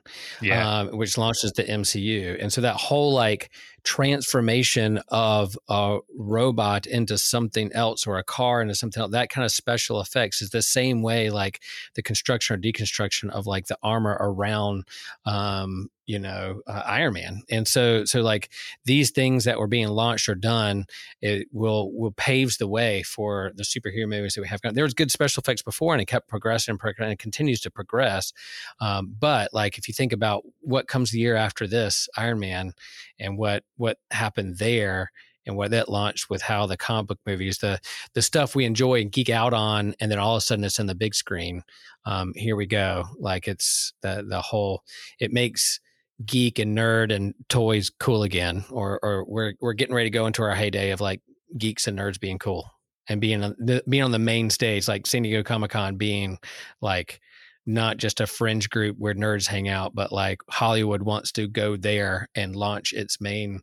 [0.81, 7.19] um, which launches the MCU, and so that whole like transformation of a robot into
[7.19, 10.62] something else or a car into something else, that kind of special effects is the
[10.62, 11.61] same way like
[11.95, 14.85] the construction or deconstruction of like the armor around,
[15.25, 18.51] um, you know, uh, Iron Man, and so so like
[18.85, 20.87] these things that were being launched or done
[21.23, 24.61] it will will paves the way for the superhero movies that we have.
[24.75, 27.61] There was good special effects before, and it kept progressing and, progressing, and it continues
[27.61, 28.33] to progress.
[28.81, 32.73] Um, but like if you think about what comes the year after this, Iron Man,
[33.21, 35.11] and what what happened there.
[35.47, 37.81] And what that launched with how the comic book movies, the
[38.12, 40.79] the stuff we enjoy and geek out on, and then all of a sudden it's
[40.79, 41.62] in the big screen.
[42.05, 43.05] Um, here we go.
[43.19, 44.83] Like it's the the whole.
[45.19, 45.81] It makes
[46.27, 50.27] geek and nerd and toys cool again, or or we're we're getting ready to go
[50.27, 51.23] into our heyday of like
[51.57, 52.71] geeks and nerds being cool
[53.09, 56.38] and being on the, being on the main stage, like San Diego Comic Con being
[56.81, 57.21] like
[57.66, 61.77] not just a fringe group where nerds hang out, but like Hollywood wants to go
[61.77, 63.61] there and launch its main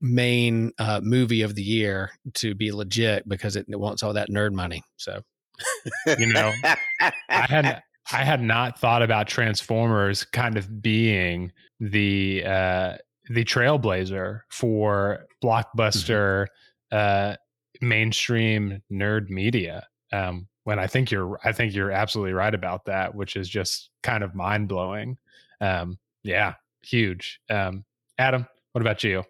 [0.00, 4.52] main uh, movie of the year to be legit because it wants all that nerd
[4.52, 4.82] money.
[4.96, 5.22] So
[6.18, 6.52] You know,
[7.00, 7.82] I had
[8.12, 12.96] I had not thought about Transformers kind of being the uh,
[13.30, 16.46] the trailblazer for blockbuster
[16.92, 17.36] uh,
[17.80, 19.86] mainstream nerd media.
[20.12, 23.90] Um, when I think you're I think you're absolutely right about that, which is just
[24.02, 25.18] kind of mind blowing.
[25.60, 27.40] Um, yeah, huge.
[27.48, 27.84] Um,
[28.18, 29.24] Adam, what about you?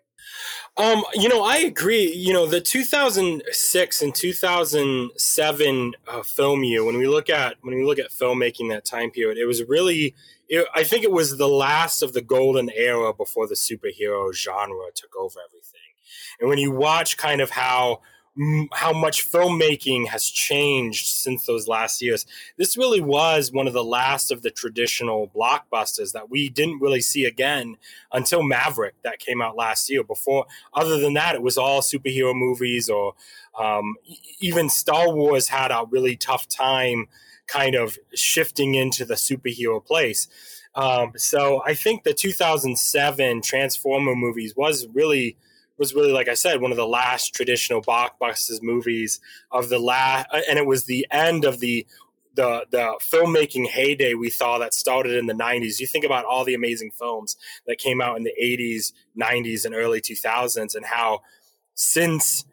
[0.76, 2.12] Um, you know, I agree.
[2.12, 6.84] You know, the 2006 and 2007 uh, film year.
[6.84, 10.14] When we look at when we look at filmmaking that time period, it was really.
[10.46, 14.90] It, I think it was the last of the golden era before the superhero genre
[14.94, 15.80] took over everything.
[16.38, 18.02] And when you watch kind of how
[18.72, 23.84] how much filmmaking has changed since those last years, this really was one of the
[23.84, 27.76] last of the traditional blockbusters that we didn't really see again
[28.12, 30.02] until Maverick that came out last year.
[30.02, 33.14] Before, other than that, it was all superhero movies or
[33.58, 33.94] um,
[34.40, 37.06] even Star Wars had a really tough time
[37.46, 40.26] kind of shifting into the superhero place.
[40.74, 45.36] Um, so I think the 2007 Transformer movies was really
[45.78, 50.26] was really like I said one of the last traditional blockbusters movies of the last,
[50.48, 51.86] and it was the end of the
[52.34, 55.80] the the filmmaking heyday we saw that started in the 90s.
[55.80, 59.74] You think about all the amazing films that came out in the 80s, 90s, and
[59.74, 61.20] early 2000s, and how
[61.74, 62.44] since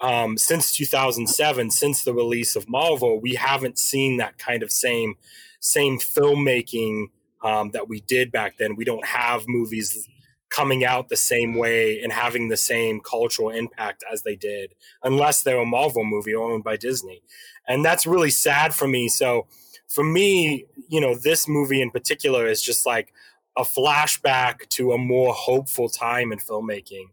[0.00, 5.16] um, since 2007, since the release of Marvel, we haven't seen that kind of same
[5.60, 7.06] same filmmaking
[7.42, 8.76] um, that we did back then.
[8.76, 10.08] We don't have movies
[10.50, 15.42] coming out the same way and having the same cultural impact as they did, unless
[15.42, 17.22] they're a Marvel movie owned by Disney,
[17.66, 19.08] and that's really sad for me.
[19.08, 19.46] So,
[19.88, 23.12] for me, you know, this movie in particular is just like
[23.56, 27.08] a flashback to a more hopeful time in filmmaking.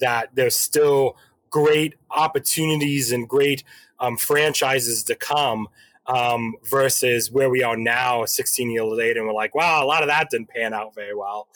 [0.00, 1.16] That there's still
[1.50, 3.62] great opportunities and great
[4.00, 5.68] um, franchises to come
[6.06, 10.02] um, versus where we are now 16 years later and we're like wow a lot
[10.02, 11.48] of that didn't pan out very well.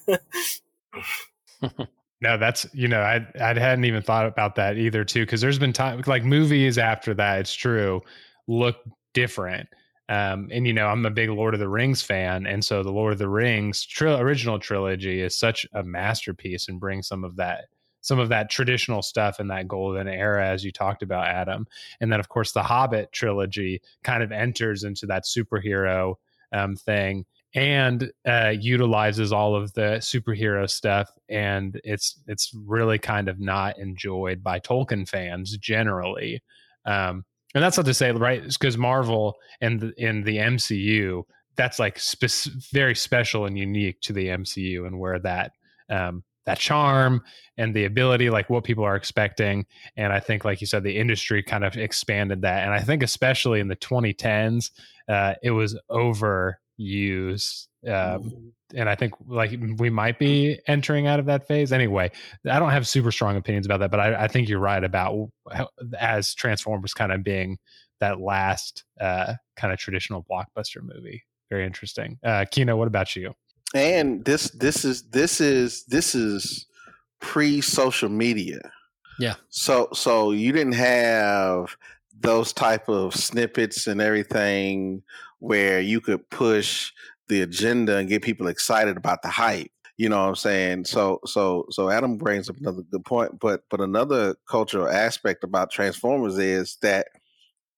[2.21, 5.59] No, that's you know I I hadn't even thought about that either too because there's
[5.59, 8.01] been time like movies after that it's true
[8.47, 8.77] look
[9.13, 9.69] different.
[10.09, 12.91] Um and you know I'm a big Lord of the Rings fan and so the
[12.91, 17.35] Lord of the Rings tri- original trilogy is such a masterpiece and brings some of
[17.35, 17.65] that
[18.07, 21.67] some of that traditional stuff in that golden era as you talked about Adam
[21.99, 26.15] and then of course the Hobbit trilogy kind of enters into that superhero
[26.53, 27.25] um thing
[27.57, 33.79] and uh, utilizes all of the superhero stuff, and it's it's really kind of not
[33.79, 36.43] enjoyed by Tolkien fans generally.
[36.85, 38.43] Um, and that's not to say, right?
[38.43, 41.23] Because Marvel and the, in the MCU,
[41.55, 45.53] that's like spe- very special and unique to the MCU, and where that
[45.89, 47.21] um, that charm
[47.57, 49.65] and the ability, like what people are expecting.
[49.97, 52.63] And I think, like you said, the industry kind of expanded that.
[52.63, 54.71] And I think, especially in the 2010s,
[55.09, 56.55] uh, it was overused.
[57.85, 58.77] Um, mm-hmm.
[58.77, 62.11] and I think like we might be entering out of that phase anyway.
[62.49, 65.29] I don't have super strong opinions about that, but I, I think you're right about
[65.51, 65.67] how,
[65.99, 67.57] as Transformers kind of being
[67.99, 71.23] that last uh, kind of traditional blockbuster movie.
[71.49, 72.19] Very interesting.
[72.23, 73.33] Uh, Keno, what about you?
[73.75, 76.65] And this this is this is this is
[77.19, 78.71] pre social media.
[79.19, 79.35] Yeah.
[79.49, 81.75] So so you didn't have
[82.19, 85.03] those type of snippets and everything
[85.39, 86.91] where you could push
[87.27, 89.71] the agenda and get people excited about the hype.
[89.97, 90.85] You know what I'm saying?
[90.85, 95.71] So so so Adam brings up another good point, but but another cultural aspect about
[95.71, 97.07] Transformers is that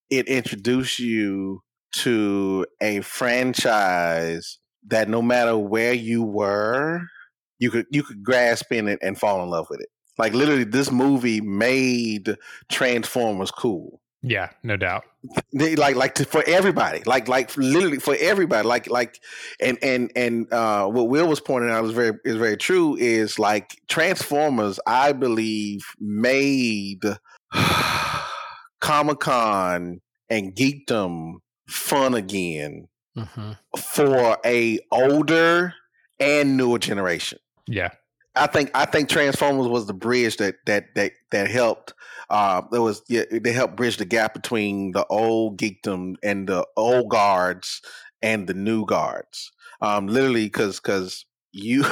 [0.09, 7.01] it introduced you to a franchise that no matter where you were,
[7.59, 9.89] you could you could grasp in it and fall in love with it.
[10.17, 12.35] Like literally, this movie made
[12.69, 14.01] Transformers cool.
[14.21, 15.05] Yeah, no doubt.
[15.53, 19.21] They, like like to, for everybody, like like literally for everybody, like like
[19.61, 22.97] and and and uh, what Will was pointing out is very is very true.
[22.97, 27.03] Is like Transformers, I believe, made
[28.81, 31.35] Comic Con and geekdom
[31.69, 32.87] fun again
[33.21, 33.51] mm-hmm.
[33.77, 35.73] for a older
[36.19, 37.39] and newer generation.
[37.67, 37.89] Yeah.
[38.35, 41.93] I think I think Transformers was the bridge that that that that helped.
[42.29, 46.65] Uh, it was yeah, they helped bridge the gap between the old geekdom and the
[46.77, 47.81] old guards
[48.21, 49.51] and the new guards.
[49.81, 51.83] Um, literally, because because you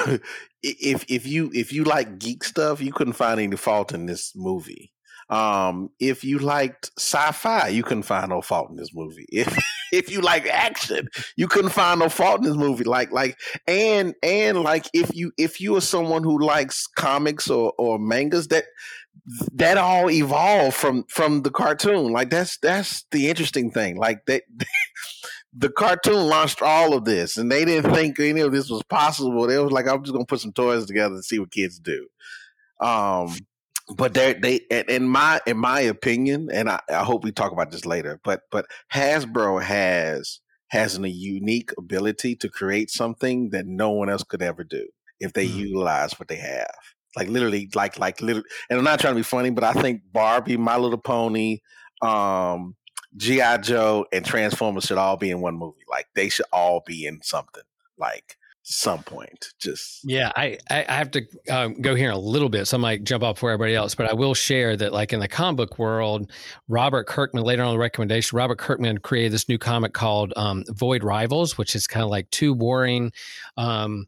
[0.63, 4.33] if if you if you like geek stuff, you couldn't find any fault in this
[4.35, 4.93] movie.
[5.29, 9.25] Um, if you liked sci-fi, you couldn't find no fault in this movie.
[9.31, 9.57] If
[9.93, 12.83] if you like action, you couldn't find no fault in this movie.
[12.83, 17.73] Like like and and like if you if you are someone who likes comics or
[17.77, 18.65] or mangas, that
[19.53, 22.11] that all evolved from from the cartoon.
[22.11, 23.97] Like that's that's the interesting thing.
[23.97, 24.43] Like that.
[25.59, 29.47] the cartoon launched all of this, and they didn't think any of this was possible.
[29.47, 32.07] They was like, "I'm just gonna put some toys together and see what kids do."
[32.79, 33.35] Um,
[33.95, 34.55] but they they
[34.87, 38.19] in my in my opinion, and I, I hope we talk about this later.
[38.23, 44.23] But but Hasbro has has a unique ability to create something that no one else
[44.23, 44.85] could ever do
[45.19, 45.59] if they mm-hmm.
[45.59, 46.69] utilize what they have.
[47.15, 48.47] Like literally, like like literally.
[48.69, 51.59] And I'm not trying to be funny, but I think Barbie, My Little Pony,
[52.01, 52.75] um,
[53.15, 55.85] GI Joe, and Transformers should all be in one movie.
[55.89, 57.63] Like they should all be in something.
[57.97, 58.36] Like
[58.69, 59.53] some point.
[59.59, 63.03] Just yeah, I I have to um, go here a little bit, so I might
[63.05, 65.79] jump off for everybody else, but I will share that like in the comic book
[65.79, 66.29] world,
[66.67, 71.03] Robert Kirkman later on the recommendation, Robert Kirkman created this new comic called um, Void
[71.03, 73.13] Rivals, which is kind of like two warring.
[73.55, 74.07] Um,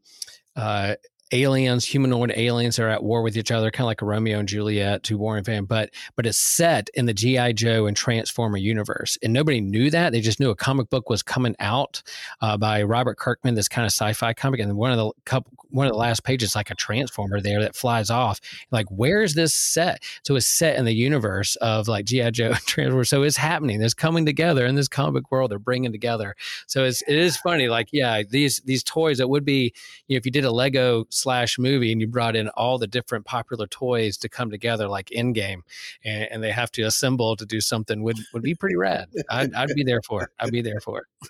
[0.57, 0.95] uh,
[1.31, 4.47] aliens, humanoid aliens are at war with each other, kind of like a Romeo and
[4.47, 5.65] Juliet, two warring fan.
[5.65, 10.11] But but it's set in the GI Joe and Transformer universe, and nobody knew that.
[10.11, 12.01] They just knew a comic book was coming out
[12.41, 15.87] uh, by Robert Kirkman, this kind of sci-fi comic, and one of the couple, one
[15.87, 18.39] of the last pages like a Transformer there that flies off.
[18.71, 20.03] Like, where is this set?
[20.23, 23.03] So it's set in the universe of like GI Joe and Transformer.
[23.03, 23.81] So it's happening.
[23.81, 25.51] It's coming together in this comic world.
[25.51, 26.35] They're bringing together.
[26.67, 27.67] So it's it is funny.
[27.67, 29.73] Like, yeah, these these toys that would be,
[30.07, 32.87] you know, if you did a Lego slash movie and you brought in all the
[32.87, 35.61] different popular toys to come together like Endgame
[36.03, 39.09] and, and they have to assemble to do something would, would be pretty rad.
[39.29, 40.29] I'd, I'd be there for it.
[40.39, 41.29] I'd be there for it.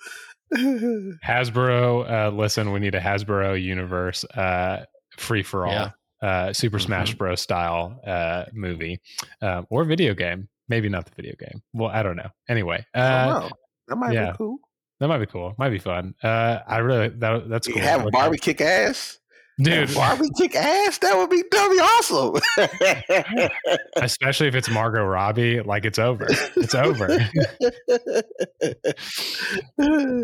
[1.25, 4.85] Hasbro, uh, listen, we need a Hasbro universe uh,
[5.17, 5.73] free for all.
[5.73, 5.91] Yeah.
[6.21, 6.85] Uh, Super mm-hmm.
[6.85, 7.39] Smash Bros.
[7.39, 8.99] style uh, movie
[9.41, 10.49] uh, or video game.
[10.67, 11.61] Maybe not the video game.
[11.73, 12.29] Well, I don't know.
[12.47, 13.49] Anyway, uh,
[13.87, 14.57] that might yeah, be cool.
[14.99, 15.55] That might be cool.
[15.57, 16.13] Might be fun.
[16.21, 17.77] Uh, I really that, that's cool.
[17.77, 19.18] You have a Barbie kick ass.
[19.61, 20.97] Dude, Barbie kick ass.
[20.99, 23.49] That would be that'd be awesome.
[23.97, 26.27] Especially if it's Margot Robbie, like it's over.
[26.55, 27.19] It's over.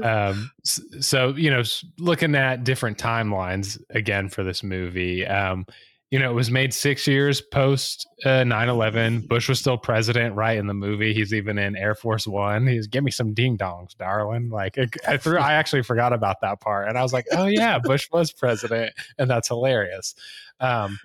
[0.07, 1.63] um, so you know,
[1.99, 5.25] looking at different timelines again for this movie.
[5.25, 5.65] Um,
[6.11, 9.27] you know, it was made six years post uh, 9-11.
[9.27, 10.57] Bush was still president, right?
[10.57, 12.67] In the movie, he's even in Air Force One.
[12.67, 14.49] He's give me some ding dongs, darling.
[14.49, 17.79] Like I threw, I actually forgot about that part, and I was like, oh yeah,
[17.79, 20.13] Bush was president, and that's hilarious.
[20.59, 20.99] Um,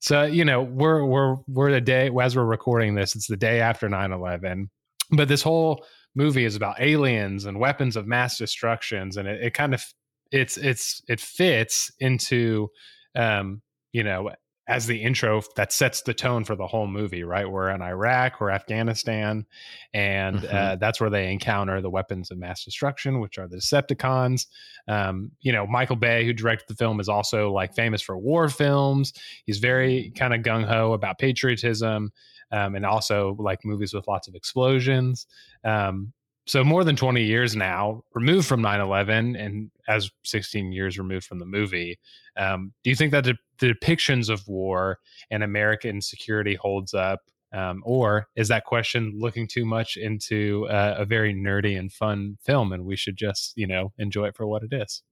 [0.00, 3.14] so you know, we're we're we're the day as we're recording this.
[3.14, 4.68] It's the day after 9-11.
[5.10, 5.84] but this whole
[6.14, 9.84] movie is about aliens and weapons of mass destructions, and it, it kind of
[10.32, 12.68] it's it's it fits into
[13.14, 13.60] um
[13.92, 14.30] you know
[14.70, 17.50] as the intro that sets the tone for the whole movie, right?
[17.50, 19.44] We're in Iraq or Afghanistan,
[19.92, 20.56] and mm-hmm.
[20.56, 24.46] uh, that's where they encounter the weapons of mass destruction, which are the Decepticons.
[24.86, 28.48] Um, you know, Michael Bay, who directed the film, is also like famous for war
[28.48, 29.12] films.
[29.44, 32.12] He's very kind of gung ho about patriotism.
[32.52, 35.28] Um, and also like movies with lots of explosions.
[35.62, 36.12] Um,
[36.50, 41.38] so more than 20 years now removed from 9-11 and as 16 years removed from
[41.38, 41.96] the movie
[42.36, 44.98] um, do you think that the, the, depictions of war
[45.30, 47.20] and american security holds up?
[47.52, 52.36] Um, or is that question looking too much into uh, a very nerdy and fun
[52.44, 55.02] film and we should just you know enjoy it for what it is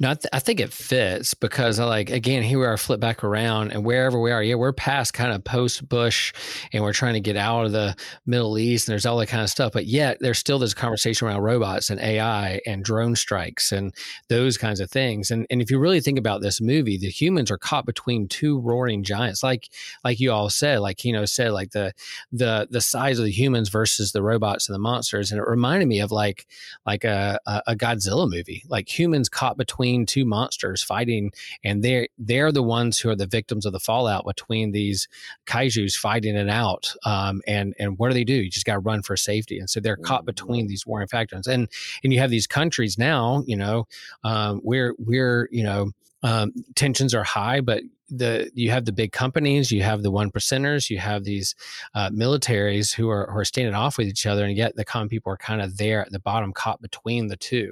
[0.00, 3.00] no, I, th- I, think it fits because I like again here we are flip
[3.00, 6.32] back around and wherever we are, yeah, we're past kind of post Bush
[6.72, 9.42] and we're trying to get out of the Middle East and there's all that kind
[9.42, 9.72] of stuff.
[9.72, 13.92] But yet there's still this conversation around robots and AI and drone strikes and
[14.28, 15.32] those kinds of things.
[15.32, 18.60] And and if you really think about this movie, the humans are caught between two
[18.60, 19.68] roaring giants, like
[20.04, 21.92] like you all said, like Keno said, like the
[22.30, 25.32] the the size of the humans versus the robots and the monsters.
[25.32, 26.46] And it reminded me of like
[26.86, 31.32] like a a Godzilla movie, like humans caught between between two monsters fighting,
[31.64, 35.08] and they're they're the ones who are the victims of the fallout between these
[35.46, 36.92] kaiju's fighting it out.
[37.04, 38.34] Um, and and what do they do?
[38.34, 40.26] You just got to run for safety, and so they're caught mm-hmm.
[40.26, 41.46] between these warring factions.
[41.46, 41.68] And
[42.04, 43.86] and you have these countries now, you know,
[44.24, 49.12] um, we're we're you know um, tensions are high, but the you have the big
[49.12, 51.54] companies, you have the one percenters, you have these
[51.94, 55.08] uh, militaries who are, who are standing off with each other, and yet the common
[55.08, 57.70] people are kind of there at the bottom, caught between the two.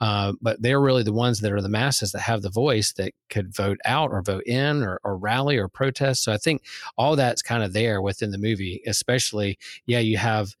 [0.00, 3.12] Uh, but they're really the ones that are the masses that have the voice that
[3.30, 6.24] could vote out or vote in or, or rally or protest.
[6.24, 6.62] So I think
[6.96, 10.56] all that's kind of there within the movie, especially yeah, you have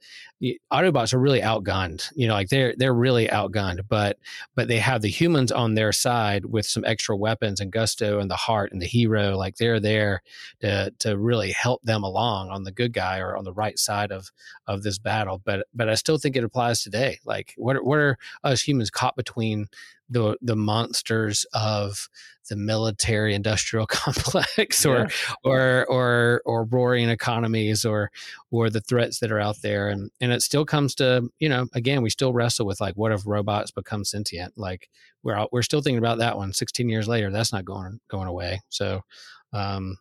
[0.70, 2.12] Autobots are really outgunned.
[2.14, 4.18] You know, like they're they're really outgunned, but
[4.54, 8.30] but they have the humans on their side with some extra weapons and gusto and
[8.30, 9.36] the heart and the hero.
[9.36, 10.22] Like they're there
[10.60, 14.12] to to really help them along on the good guy or on the right side
[14.12, 14.30] of
[14.68, 15.42] of this battle.
[15.44, 17.18] But but I still think it applies today.
[17.24, 19.66] Like what what are us humans caught between
[20.08, 22.08] the the monsters of
[22.48, 25.34] the military industrial complex or yeah.
[25.44, 28.10] or or or roaring economies or
[28.50, 31.66] or the threats that are out there and and it still comes to you know
[31.74, 34.88] again we still wrestle with like what if robots become sentient like
[35.22, 38.28] we're out, we're still thinking about that one 16 years later that's not going going
[38.28, 39.00] away so
[39.52, 39.96] um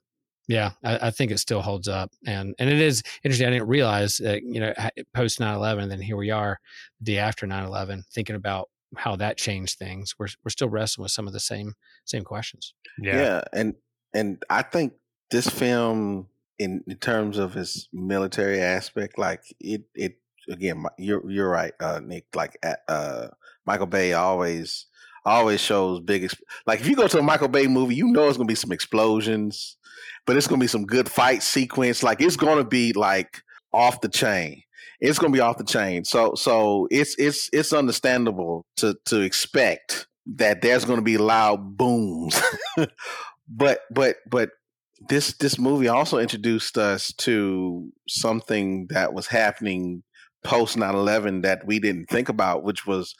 [0.47, 3.47] yeah, I, I, think it still holds up, and and it is interesting.
[3.47, 4.73] I didn't realize that you know
[5.13, 6.59] post 9-11, and then here we are,
[6.99, 10.15] the day after 9-11, thinking about how that changed things.
[10.17, 11.73] We're we're still wrestling with some of the same
[12.05, 12.73] same questions.
[12.99, 13.75] Yeah, yeah and
[14.13, 14.93] and I think
[15.29, 16.27] this film,
[16.57, 20.17] in, in terms of its military aspect, like it it
[20.49, 22.25] again, you're you're right, uh, Nick.
[22.33, 23.27] Like uh,
[23.65, 24.87] Michael Bay always
[25.25, 26.31] always shows big.
[26.67, 28.71] like if you go to a Michael Bay movie, you know it's gonna be some
[28.71, 29.77] explosions,
[30.25, 32.03] but it's gonna be some good fight sequence.
[32.03, 33.41] Like it's gonna be like
[33.73, 34.63] off the chain
[34.99, 36.05] it's going to be off the chain.
[36.05, 41.77] So so it's it's it's understandable to to expect that there's going to be loud
[41.77, 42.41] booms.
[43.47, 44.49] but but but
[45.07, 50.03] this this movie also introduced us to something that was happening
[50.43, 53.15] post 9/11 that we didn't think about which was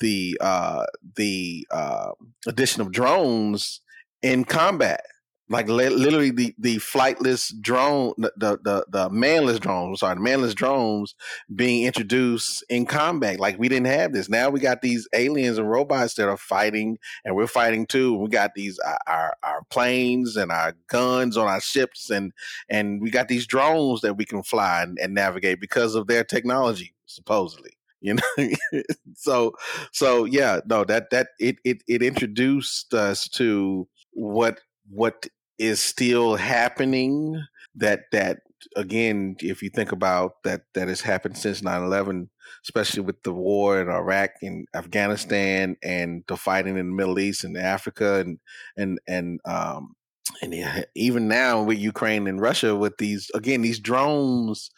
[0.00, 0.84] the uh
[1.16, 2.10] the uh
[2.46, 3.80] addition of drones
[4.22, 5.02] in combat
[5.50, 11.14] like literally the, the flightless drone, the, the, the manless drones, sorry, the manless drones
[11.54, 13.38] being introduced in combat.
[13.38, 14.30] Like we didn't have this.
[14.30, 18.16] Now we got these aliens and robots that are fighting and we're fighting too.
[18.16, 22.32] We got these, uh, our, our planes and our guns on our ships and,
[22.70, 26.24] and we got these drones that we can fly and, and navigate because of their
[26.24, 27.70] technology, supposedly
[28.00, 28.82] you know
[29.14, 29.52] so
[29.90, 35.26] so yeah no that that it, it it introduced us to what what
[35.58, 37.42] is still happening
[37.76, 38.40] that that
[38.76, 42.28] again if you think about that that has happened since 9-11
[42.64, 47.44] especially with the war in iraq and afghanistan and the fighting in the middle east
[47.44, 48.38] and africa and
[48.76, 49.94] and and um
[50.42, 54.70] and even now with ukraine and russia with these again these drones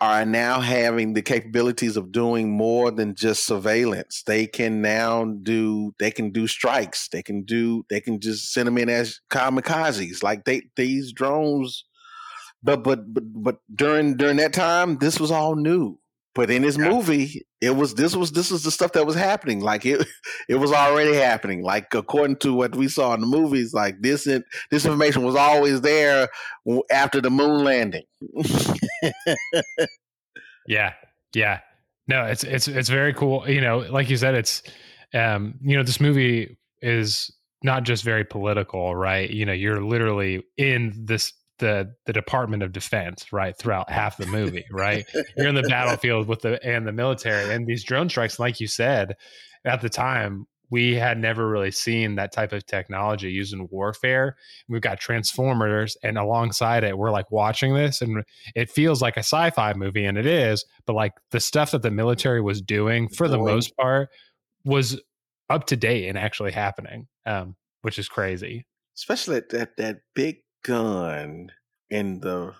[0.00, 4.22] are now having the capabilities of doing more than just surveillance.
[4.26, 7.08] They can now do they can do strikes.
[7.08, 10.22] They can do they can just send them in as kamikazes.
[10.22, 11.84] Like they these drones
[12.62, 15.98] but but but but during during that time this was all new.
[16.34, 16.90] But in this yeah.
[16.90, 19.60] movie, it was this was this was the stuff that was happening.
[19.60, 20.06] Like it
[20.50, 21.62] it was already happening.
[21.62, 25.80] Like according to what we saw in the movies, like this this information was always
[25.80, 26.28] there
[26.90, 28.04] after the moon landing.
[30.66, 30.92] yeah,
[31.34, 31.60] yeah.
[32.08, 33.48] No, it's it's it's very cool.
[33.48, 34.62] You know, like you said, it's
[35.14, 37.32] um, you know, this movie is
[37.62, 39.28] not just very political, right?
[39.28, 44.26] You know, you're literally in this the the Department of Defense, right, throughout half the
[44.26, 45.06] movie, right?
[45.36, 48.68] You're in the battlefield with the and the military, and these drone strikes, like you
[48.68, 49.16] said,
[49.64, 54.36] at the time we had never really seen that type of technology used in warfare.
[54.68, 59.20] We've got Transformers, and alongside it, we're like watching this, and it feels like a
[59.20, 60.64] sci-fi movie, and it is.
[60.86, 64.08] But like the stuff that the military was doing, for the most part,
[64.64, 65.00] was
[65.48, 68.66] up to date and actually happening, um, which is crazy.
[68.96, 71.52] Especially that that big gun
[71.90, 72.54] in the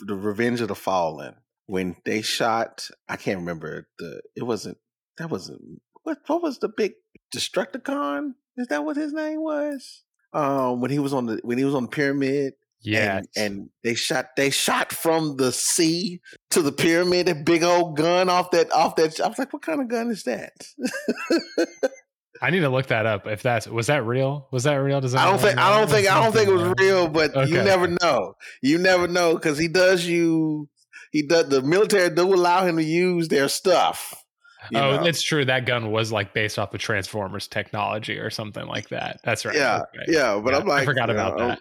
[0.00, 2.88] the Revenge of the Fallen when they shot.
[3.08, 4.20] I can't remember the.
[4.34, 4.78] It wasn't.
[5.18, 5.80] That wasn't.
[6.06, 6.92] What what was the big
[7.34, 8.34] Destructicon?
[8.56, 10.04] Is that what his name was?
[10.32, 12.54] Um, when he was on the when he was on the pyramid.
[12.80, 17.28] Yeah, and, and, they shot they shot from the sea to the pyramid.
[17.28, 19.20] A big old gun off that off that.
[19.20, 20.52] I was like, what kind of gun is that?
[22.40, 23.26] I need to look that up.
[23.26, 24.46] If that's was that real?
[24.52, 25.00] Was that real?
[25.00, 27.34] Does that I don't think I don't think I don't think it was real, but
[27.34, 27.50] okay.
[27.50, 28.34] you never know.
[28.62, 30.68] You never know because he does you.
[31.10, 34.22] He does the military do allow him to use their stuff.
[34.74, 35.04] Oh, know?
[35.04, 35.44] it's true.
[35.44, 39.20] That gun was like based off of Transformers technology or something like that.
[39.24, 39.54] That's right.
[39.54, 40.12] Yeah, okay.
[40.12, 40.40] yeah.
[40.42, 41.58] But yeah, I'm like, I forgot about know, that.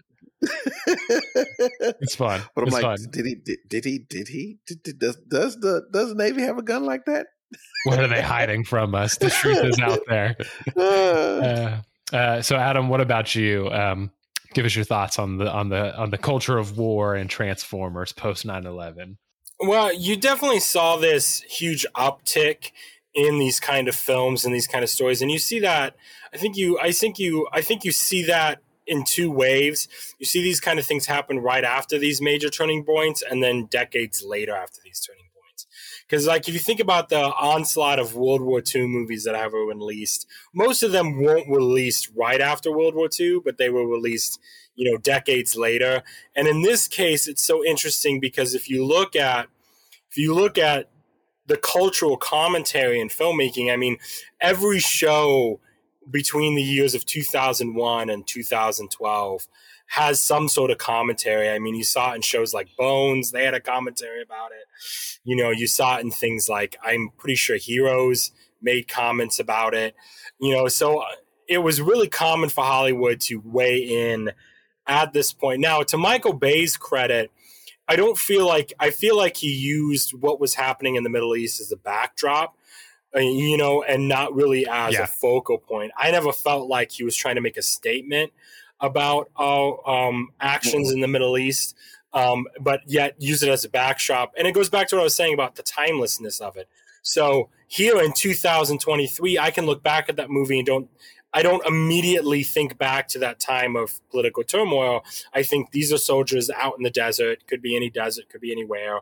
[2.02, 2.42] it's fun.
[2.56, 2.98] But I'm it's like, fun.
[3.12, 3.36] did he?
[3.36, 4.00] Did, did he?
[4.00, 4.58] Did he?
[4.68, 7.28] Did, did, does does the does the Navy have a gun like that?
[7.86, 9.18] what are they hiding from us?
[9.18, 10.36] The truth is out there.
[10.78, 11.82] Uh,
[12.14, 13.70] uh, so, Adam, what about you?
[13.72, 14.12] Um,
[14.54, 18.12] give us your thoughts on the on the on the culture of war and Transformers
[18.14, 19.18] post 9-11.
[19.60, 22.72] Well, you definitely saw this huge uptick
[23.16, 25.96] in these kind of films and these kind of stories, and you see that.
[26.34, 26.78] I think you.
[26.80, 27.48] I think you.
[27.52, 29.88] I think you see that in two waves.
[30.20, 33.66] You see these kind of things happen right after these major turning points, and then
[33.66, 35.66] decades later after these turning points.
[36.08, 39.52] because, like, if you think about the onslaught of World War II movies that have
[39.52, 43.88] been released, most of them weren't released right after World War II, but they were
[43.88, 44.40] released,
[44.76, 46.04] you know, decades later.
[46.36, 49.48] And in this case, it's so interesting because if you look at
[50.10, 50.90] if you look at
[51.48, 53.98] the cultural commentary in filmmaking, I mean,
[54.42, 55.60] every show
[56.10, 59.48] between the years of 2001 and 2012
[59.88, 61.50] has some sort of commentary.
[61.50, 64.68] I mean, you saw it in shows like Bones, they had a commentary about it.
[65.24, 68.32] You know, you saw it in things like, I'm pretty sure Heroes
[68.62, 69.96] made comments about it.
[70.40, 71.06] You know, so uh,
[71.48, 74.32] it was really common for Hollywood to weigh in
[74.88, 75.62] at this point.
[75.62, 77.32] Now, to Michael Bay's credit,
[77.88, 81.36] I don't feel like I feel like he used what was happening in the Middle
[81.36, 82.58] East as a backdrop,
[83.16, 85.04] uh, you know, and not really as yeah.
[85.04, 85.92] a focal point.
[85.98, 88.34] I never felt like he was trying to make a statement
[88.80, 91.76] about uh, um, actions in the Middle East,
[92.14, 94.34] um, but yet use it as a backdrop.
[94.38, 96.68] And it goes back to what I was saying about the timelessness of it.
[97.04, 100.90] So here in 2023, I can look back at that movie and don't
[101.36, 105.04] I don't immediately think back to that time of political turmoil.
[105.34, 108.54] I think these are soldiers out in the desert, could be any desert, could be
[108.54, 109.02] anywhere,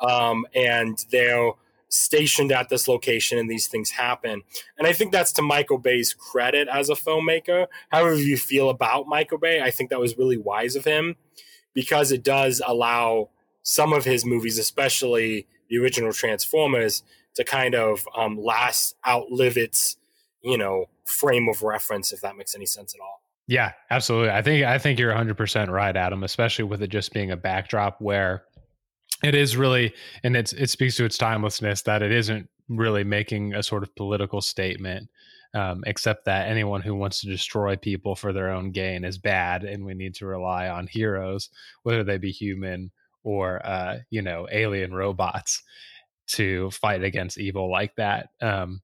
[0.00, 1.50] um, and they're
[1.88, 4.42] stationed at this location and these things happen.
[4.78, 7.66] And I think that's to Michael Bay's credit as a filmmaker.
[7.90, 11.16] However, you feel about Michael Bay, I think that was really wise of him
[11.74, 13.30] because it does allow
[13.62, 17.02] some of his movies, especially the original Transformers,
[17.34, 19.96] to kind of um, last, outlive its,
[20.42, 23.22] you know, frame of reference, if that makes any sense at all.
[23.46, 24.30] Yeah, absolutely.
[24.30, 28.00] I think I think you're 100% right, Adam, especially with it just being a backdrop
[28.00, 28.44] where
[29.22, 29.94] it is really
[30.24, 33.94] and it's it speaks to its timelessness that it isn't really making a sort of
[33.94, 35.08] political statement
[35.54, 39.64] um, except that anyone who wants to destroy people for their own gain is bad
[39.64, 41.50] and we need to rely on heroes
[41.82, 42.90] whether they be human
[43.22, 45.62] or uh, you know alien robots
[46.26, 48.80] to fight against evil like that um,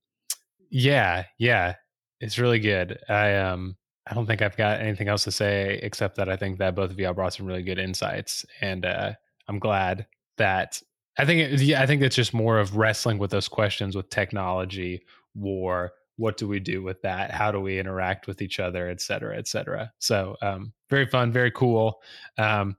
[0.70, 1.74] yeah yeah
[2.20, 6.16] it's really good i um i don't think i've got anything else to say except
[6.16, 9.12] that i think that both of y'all brought some really good insights and uh,
[9.48, 10.06] i'm glad
[10.36, 10.80] that
[11.18, 14.08] I think it, yeah, I think it's just more of wrestling with those questions with
[14.08, 15.02] technology,
[15.34, 15.92] war.
[16.16, 17.32] What do we do with that?
[17.32, 19.92] How do we interact with each other, et cetera, et cetera.
[19.98, 22.00] So um, very fun, very cool.
[22.38, 22.76] Um,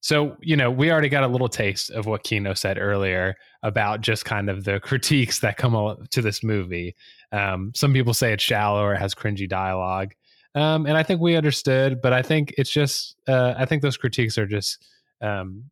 [0.00, 4.00] so you know, we already got a little taste of what Keno said earlier about
[4.02, 6.94] just kind of the critiques that come to this movie.
[7.32, 10.12] Um, some people say it's shallow or it has cringy dialogue,
[10.54, 12.00] um, and I think we understood.
[12.02, 14.84] But I think it's just, uh, I think those critiques are just
[15.20, 15.64] um,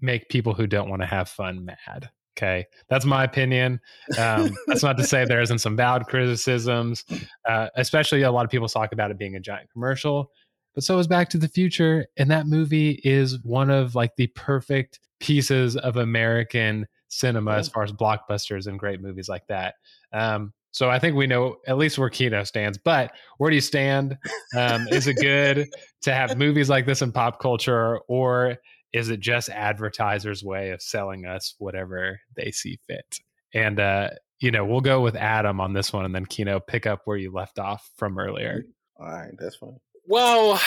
[0.00, 2.10] make people who don't want to have fun mad.
[2.38, 3.80] Okay, that's my opinion.
[4.18, 7.04] Um, that's not to say there isn't some valid criticisms,
[7.46, 10.30] uh, especially a lot of people talk about it being a giant commercial.
[10.74, 14.28] But so is Back to the Future, and that movie is one of like the
[14.28, 19.74] perfect pieces of American cinema as far as blockbusters and great movies like that.
[20.12, 22.78] Um, So I think we know at least where Keno stands.
[22.78, 24.16] But where do you stand?
[24.56, 25.68] Um, is it good
[26.02, 28.56] to have movies like this in pop culture, or
[28.92, 33.18] is it just advertisers' way of selling us whatever they see fit?
[33.52, 34.10] And uh,
[34.40, 37.16] you know, we'll go with Adam on this one, and then Keno pick up where
[37.16, 38.64] you left off from earlier.
[38.98, 39.78] All right, that's fine.
[40.06, 40.60] Well,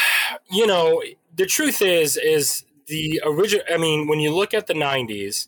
[0.52, 1.04] you know,
[1.36, 3.66] the truth is, is the original.
[3.72, 5.48] I mean, when you look at the '90s,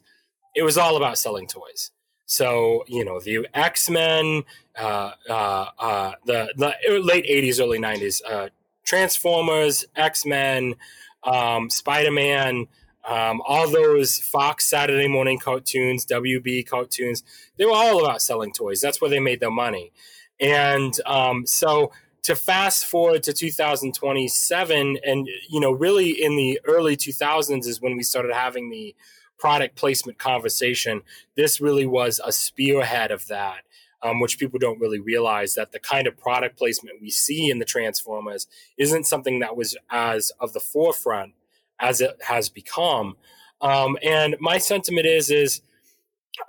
[0.55, 1.91] it was all about selling toys.
[2.25, 4.43] So you know the X Men,
[4.77, 8.49] uh, uh, uh, the the late '80s, early '90s, uh,
[8.83, 10.75] Transformers, X Men,
[11.23, 12.67] um, Spider Man,
[13.07, 17.23] um, all those Fox Saturday morning cartoons, WB cartoons.
[17.57, 18.81] They were all about selling toys.
[18.81, 19.91] That's where they made their money.
[20.39, 21.91] And um, so
[22.23, 27.95] to fast forward to 2027, and you know, really in the early 2000s is when
[27.95, 28.95] we started having the
[29.37, 31.01] product placement conversation,
[31.35, 33.61] this really was a spearhead of that.
[34.03, 37.57] Um, which people don't really realize that the kind of product placement we see in
[37.57, 38.45] the Transformers
[38.77, 41.33] isn't something that was as of the forefront
[41.79, 43.15] as it has become.
[43.61, 45.61] Um, and my sentiment is is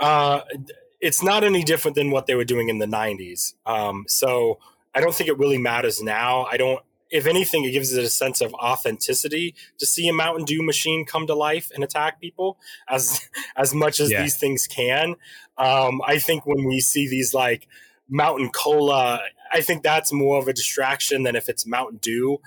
[0.01, 0.41] uh,
[1.01, 3.55] it's not any different than what they were doing in the '90s.
[3.65, 4.59] Um, so
[4.95, 6.45] I don't think it really matters now.
[6.45, 10.45] I don't if anything, it gives it a sense of authenticity to see a Mountain
[10.45, 14.23] Dew machine come to life and attack people as as much as yeah.
[14.23, 15.15] these things can.
[15.59, 17.69] Um, I think when we see these like
[18.09, 19.21] Mountain Cola,
[19.53, 22.39] I think that's more of a distraction than if it's Mountain Dew.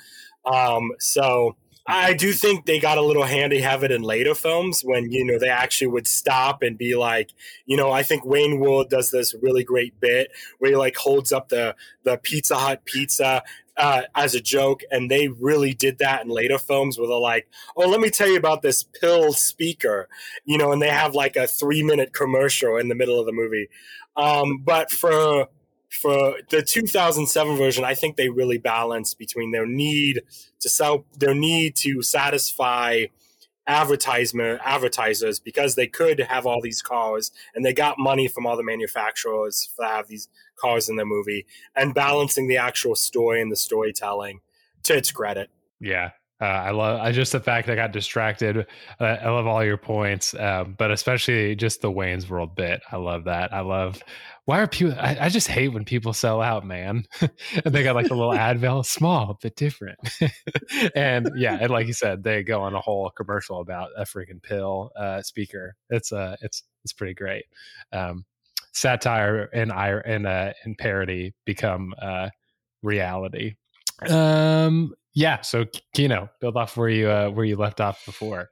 [0.46, 1.56] Um, so
[1.92, 5.26] I do think they got a little handy have it in later films when you
[5.26, 7.32] know they actually would stop and be like,
[7.66, 10.30] you know, I think Wayne's World does this really great bit
[10.60, 13.42] where he like holds up the the Pizza Hut pizza
[13.80, 17.48] uh, as a joke, and they really did that in later films where they're like,
[17.78, 20.10] "Oh, let me tell you about this pill speaker,"
[20.46, 23.32] you know, and they have like a three minute commercial in the middle of the
[23.32, 23.70] movie.
[24.18, 25.48] Um, but for
[25.90, 30.22] for the 2007 version, I think they really balanced between their need
[30.60, 33.06] to sell, their need to satisfy
[33.70, 38.58] advertisement advertisers because they could have all these cars and they got money from all
[38.58, 40.28] the manufacturers to have these
[40.62, 41.46] cars in the movie
[41.76, 44.42] and balancing the actual story and the storytelling
[44.84, 45.50] to its credit.
[45.80, 46.12] Yeah.
[46.42, 48.66] Uh, I love I just the fact I got distracted.
[49.00, 52.82] Uh, I love all your points, um, but especially just the Wayne's World bit.
[52.90, 53.54] I love that.
[53.54, 54.02] I love
[54.50, 54.96] why are people?
[54.98, 57.04] I, I just hate when people sell out, man.
[57.22, 57.32] and
[57.66, 60.00] they got like a little Advil, small but different.
[60.96, 64.42] and yeah, and like you said, they go on a whole commercial about a freaking
[64.42, 65.76] pill uh, speaker.
[65.92, 67.46] It's uh, it's it's pretty great.
[67.92, 68.26] Um,
[68.74, 72.30] satire and and uh, and parody become uh,
[72.82, 73.56] reality.
[74.08, 75.42] Um, yeah.
[75.42, 78.50] So Keno, build off where you uh, where you left off before.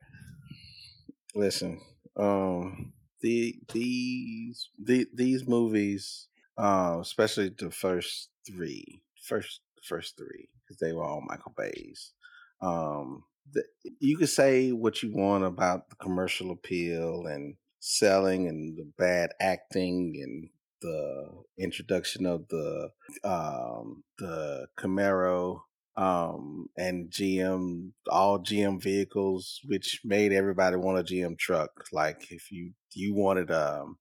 [1.35, 1.79] Listen,
[2.17, 10.79] um, the these the, these movies, uh, especially the first three, first first three, because
[10.79, 12.13] they were all Michael Bay's.
[12.61, 13.63] Um, the,
[13.99, 17.55] you could say what you want about the commercial appeal and
[17.87, 20.49] selling and the bad acting and
[20.81, 22.89] the introduction of the
[23.23, 25.61] um, the Camaro
[25.95, 31.71] um, and GM, all GM vehicles, which made everybody want a GM truck.
[31.91, 33.97] Like if you you wanted um,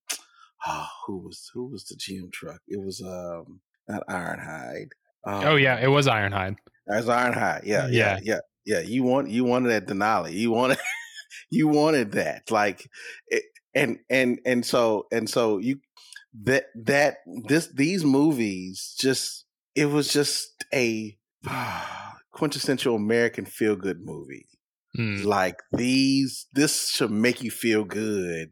[0.67, 2.61] oh, who was who was the GM truck?
[2.69, 4.91] It was um not Ironhide.
[5.25, 6.57] Um, oh yeah, it was Ironhide.
[6.89, 7.63] It was Ironhide.
[7.65, 8.81] Yeah, yeah, yeah, yeah.
[8.81, 8.81] yeah.
[8.81, 10.33] You want you wanted that Denali.
[10.33, 10.79] You wanted
[11.51, 12.51] you wanted that.
[12.51, 12.87] Like
[13.29, 13.45] it,
[13.77, 15.79] and and and so and so you
[16.43, 19.45] that that this these movies just
[19.77, 21.17] it was just a
[22.33, 24.49] quintessential American feel good movie.
[24.99, 25.25] Mm.
[25.25, 28.49] Like these, this should make you feel good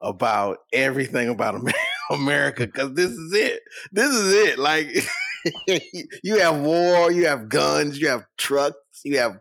[0.00, 1.60] about everything about
[2.10, 3.60] America because this is it.
[3.92, 4.58] This is it.
[4.58, 4.88] Like
[6.24, 9.40] you have war, you have guns, you have trucks, you have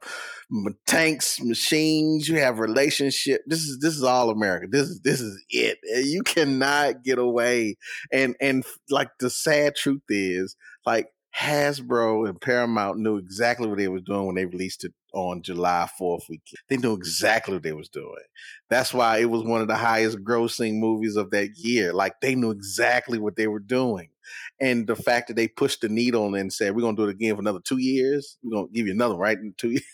[0.88, 3.42] tanks, machines, you have relationship.
[3.46, 4.68] This is this is all America.
[4.70, 5.78] This is this is it.
[5.84, 7.78] You cannot get away.
[8.12, 13.88] And and like the sad truth is, like Hasbro and Paramount knew exactly what they
[13.88, 16.60] were doing when they released it on July 4th weekend.
[16.70, 18.24] They knew exactly what they was doing.
[18.70, 21.94] That's why it was one of the highest grossing movies of that year.
[21.94, 24.10] Like they knew exactly what they were doing.
[24.60, 27.36] And the fact that they pushed the needle and said, we're to do it again
[27.36, 28.38] for another two years.
[28.44, 29.38] We're to give you another, right?
[29.38, 29.86] In two years.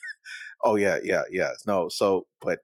[0.64, 1.52] oh yeah, yeah, yeah.
[1.66, 1.90] No.
[1.90, 2.60] So, but,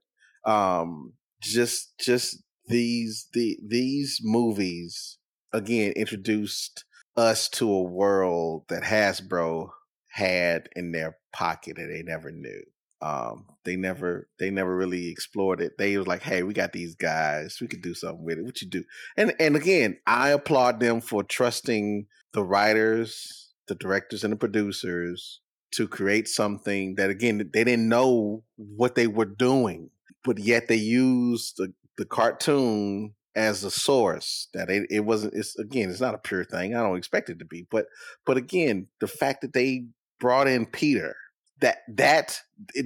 [0.45, 5.18] um, just, just these, the, these movies
[5.51, 6.86] again introduced
[7.16, 9.70] us to a world that Hasbro
[10.11, 12.64] had in their pocket that they never knew.
[13.04, 15.78] Um, they never they never really explored it.
[15.78, 18.45] They was like, hey, we got these guys, we could do something with it.
[18.45, 18.86] What you do?
[19.18, 25.41] And and again, I applaud them for trusting the writers, the directors, and the producers
[25.72, 29.89] to create something that again they didn't know what they were doing,
[30.24, 35.60] but yet they used the, the cartoon as a source that it, it wasn't it's
[35.60, 37.88] again it's not a pure thing i don't expect it to be but
[38.28, 39.88] but again the fact that they
[40.20, 41.16] brought in peter
[41.64, 42.39] that that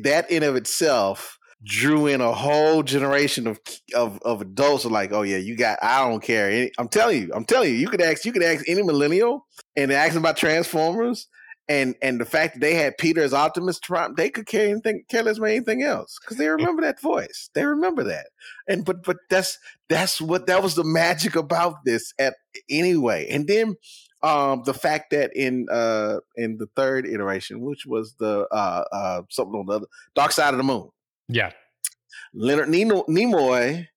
[0.03, 3.59] that in of itself drew in a whole generation of
[3.95, 7.45] of, of adults like oh yeah you got i don't care i'm telling you i'm
[7.45, 11.28] telling you you could ask you could ask any millennial and ask them about transformers
[11.69, 15.03] and and the fact that they had Peter as Optimus Prime, they could care anything,
[15.09, 17.49] care less about anything else because they remember that voice.
[17.53, 18.28] They remember that,
[18.67, 19.57] and but but that's
[19.89, 22.36] that's what that was the magic about this at
[22.69, 23.28] anyway.
[23.30, 23.75] And then
[24.24, 29.22] um the fact that in uh in the third iteration, which was the uh uh
[29.30, 30.89] something on the other, Dark Side of the Moon,
[31.28, 31.51] yeah,
[32.34, 33.88] Leonard Nimoy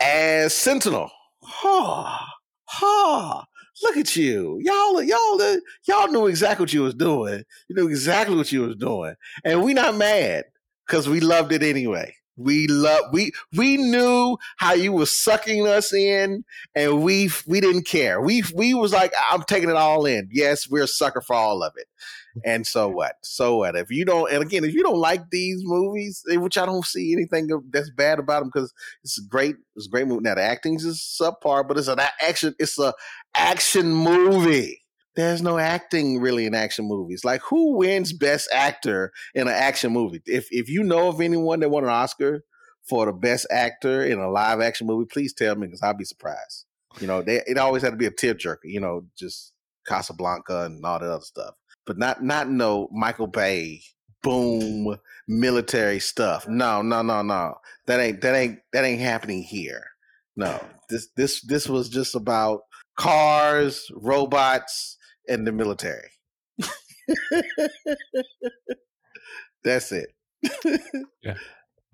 [0.00, 1.10] as Sentinel.
[1.42, 2.28] Ha
[2.64, 3.46] ha
[3.82, 4.58] look at you.
[4.62, 7.44] Y'all, y'all, y'all knew exactly what you was doing.
[7.68, 9.14] You knew exactly what you was doing.
[9.44, 10.44] And we not mad
[10.86, 12.14] because we loved it anyway.
[12.36, 17.86] We love we we knew how you were sucking us in, and we we didn't
[17.86, 18.20] care.
[18.20, 20.28] We we was like, I'm taking it all in.
[20.30, 21.86] Yes, we're a sucker for all of it.
[22.44, 23.16] And so what?
[23.22, 23.76] So what?
[23.76, 26.84] If you don't, and again, if you don't like these movies, eh, which I don't
[26.84, 28.72] see anything that's bad about them, because
[29.02, 30.22] it's great, it's a great movie.
[30.22, 32.54] Now the acting is subpar, but it's an action.
[32.58, 32.92] It's a
[33.34, 34.82] action movie.
[35.16, 37.24] There's no acting really in action movies.
[37.24, 40.22] Like who wins best actor in an action movie?
[40.26, 42.44] If if you know of anyone that won an Oscar
[42.88, 46.04] for the best actor in a live action movie, please tell me because I'll be
[46.04, 46.66] surprised.
[47.00, 48.64] You know, they, it always had to be a tearjerker.
[48.64, 49.52] You know, just
[49.86, 51.54] Casablanca and all that other stuff
[51.86, 53.80] but not not no Michael Bay
[54.22, 54.98] boom
[55.28, 56.46] military stuff.
[56.48, 57.54] No, no, no, no.
[57.86, 59.84] That ain't that ain't that ain't happening here.
[60.36, 60.62] No.
[60.90, 62.62] This this this was just about
[62.96, 64.98] cars, robots,
[65.28, 66.10] and the military.
[69.64, 70.12] That's it.
[71.22, 71.34] yeah.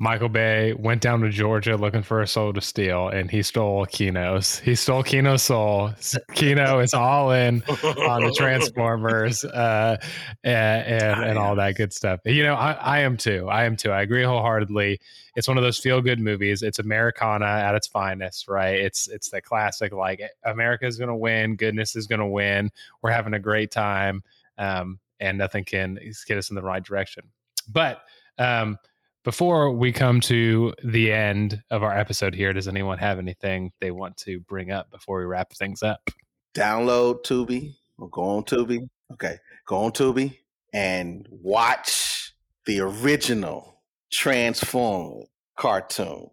[0.03, 3.87] Michael Bay went down to Georgia looking for a soul to steal, and he stole
[3.87, 4.59] Keno's.
[4.59, 5.93] He stole Keno's soul.
[6.35, 9.99] Keno is all in on the Transformers uh,
[10.43, 12.19] and and, and all that good stuff.
[12.25, 13.49] You know, I, I am too.
[13.49, 13.93] I am too.
[13.93, 14.99] I agree wholeheartedly.
[15.37, 16.65] It's one of those feel good movies.
[16.65, 18.81] It's Americana at its finest, right?
[18.81, 22.73] It's it's the classic like America is going to win, goodness is going to win.
[23.03, 24.25] We're having a great time,
[24.59, 27.23] um, and nothing can get us in the right direction.
[27.69, 28.03] But
[28.37, 28.79] um,
[29.25, 33.91] before we come to the end of our episode here, does anyone have anything they
[33.91, 36.11] want to bring up before we wrap things up?
[36.55, 38.89] Download Tubi or go on Tubi.
[39.13, 40.39] Okay, go on Tubi
[40.73, 42.35] and watch
[42.67, 43.81] the original
[44.13, 45.25] Transform
[45.59, 46.29] cartoon.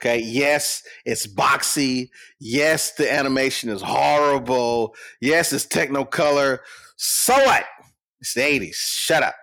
[0.00, 2.10] Okay, yes, it's boxy.
[2.38, 4.94] Yes, the animation is horrible.
[5.20, 6.58] Yes, it's technicolor.
[6.96, 7.64] So what?
[8.20, 8.74] It's the 80s.
[8.74, 9.34] Shut up.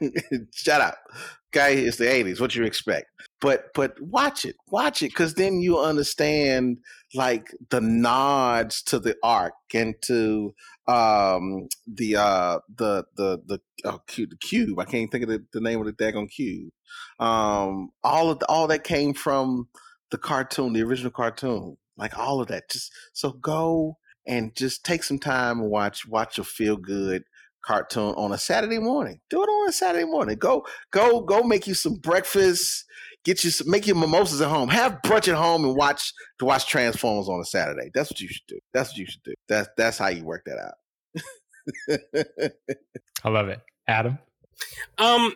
[0.52, 0.98] Shut up.
[1.56, 2.40] Okay, it's the 80s.
[2.40, 3.06] What you expect?
[3.40, 4.56] But but watch it.
[4.70, 6.78] Watch it cuz then you understand
[7.14, 10.52] like the nods to the arc and to
[10.88, 14.80] um the uh the the the oh, cube, the cube.
[14.80, 16.72] I can't think of the, the name of the daggone cube.
[17.20, 19.68] Um all of the, all that came from
[20.10, 21.76] the cartoon, the original cartoon.
[21.96, 22.68] Like all of that.
[22.68, 27.22] Just so go and just take some time and watch watch a feel good
[27.66, 29.20] cartoon on a Saturday morning.
[29.30, 30.36] Do it on a Saturday morning.
[30.36, 32.84] Go, go, go make you some breakfast.
[33.24, 34.68] Get you some, make your mimosas at home.
[34.68, 37.90] Have brunch at home and watch to watch Transformers on a Saturday.
[37.94, 38.58] That's what you should do.
[38.72, 39.34] That's what you should do.
[39.48, 40.74] That's that's how you work that out.
[43.24, 44.18] I love it, Adam.
[44.98, 45.34] Um,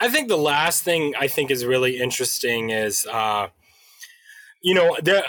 [0.00, 3.48] I think the last thing I think is really interesting is, uh,
[4.62, 5.22] you know, there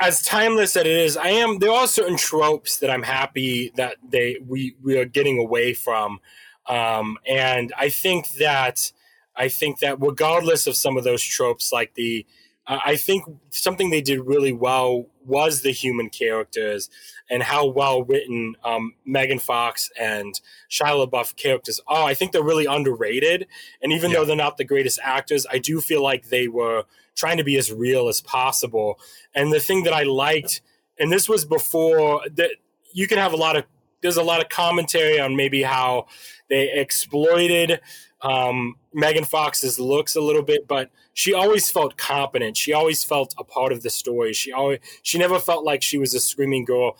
[0.00, 1.58] as timeless as it is, I am.
[1.58, 6.20] There are certain tropes that I'm happy that they we we are getting away from,
[6.66, 8.92] um, and I think that
[9.36, 12.26] I think that regardless of some of those tropes, like the
[12.68, 16.88] uh, I think something they did really well was the human characters
[17.30, 20.40] and how well written um, Megan Fox and
[20.70, 22.04] Shia LaBeouf characters are.
[22.04, 23.46] I think they're really underrated,
[23.82, 24.18] and even yeah.
[24.18, 26.84] though they're not the greatest actors, I do feel like they were
[27.16, 28.98] trying to be as real as possible.
[29.34, 30.60] And the thing that I liked,
[30.98, 32.50] and this was before that,
[32.92, 33.64] you can have a lot of
[34.00, 36.06] there's a lot of commentary on maybe how
[36.48, 37.80] they exploited
[38.22, 42.56] um, Megan Fox's looks a little bit, but she always felt competent.
[42.56, 44.32] She always felt a part of the story.
[44.32, 46.96] She always she never felt like she was a screaming girl.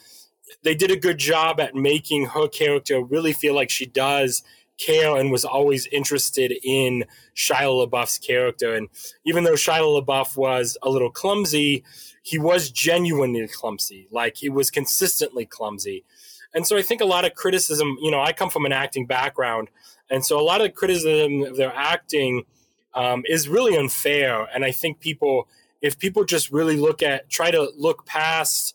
[0.62, 4.42] They did a good job at making her character really feel like she does
[4.78, 7.04] care and was always interested in
[7.34, 8.74] Shia LaBeouf's character.
[8.74, 8.88] And
[9.24, 11.84] even though Shia LaBeouf was a little clumsy,
[12.22, 14.08] he was genuinely clumsy.
[14.10, 16.04] Like he was consistently clumsy.
[16.54, 19.06] And so I think a lot of criticism, you know, I come from an acting
[19.06, 19.68] background.
[20.10, 22.44] And so a lot of the criticism of their acting
[22.94, 24.48] um, is really unfair.
[24.54, 25.48] And I think people,
[25.82, 28.74] if people just really look at, try to look past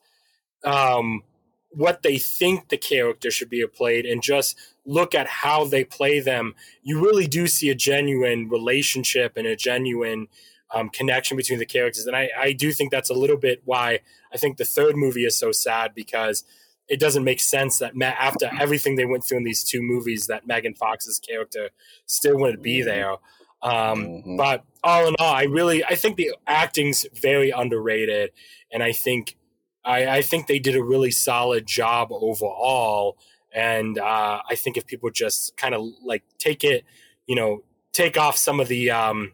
[0.64, 1.24] um,
[1.70, 6.20] what they think the character should be played and just look at how they play
[6.20, 6.54] them,
[6.84, 10.28] you really do see a genuine relationship and a genuine
[10.74, 12.06] um, connection between the characters.
[12.06, 14.00] And I, I do think that's a little bit why
[14.34, 16.44] I think the third movie is so sad because
[16.88, 20.28] it doesn't make sense that Ma- after everything they went through in these two movies,
[20.28, 21.70] that Megan Fox's character
[22.06, 22.88] still wouldn't be mm-hmm.
[22.88, 23.12] there.
[23.62, 24.38] Um, mm-hmm.
[24.38, 28.32] But all in all, I really I think the acting's very underrated,
[28.72, 29.38] and I think
[29.86, 33.18] I, I think they did a really solid job overall.
[33.54, 36.84] And uh, I think if people just kind of like take it,
[37.28, 37.64] you know,
[37.94, 39.32] take off some of the um,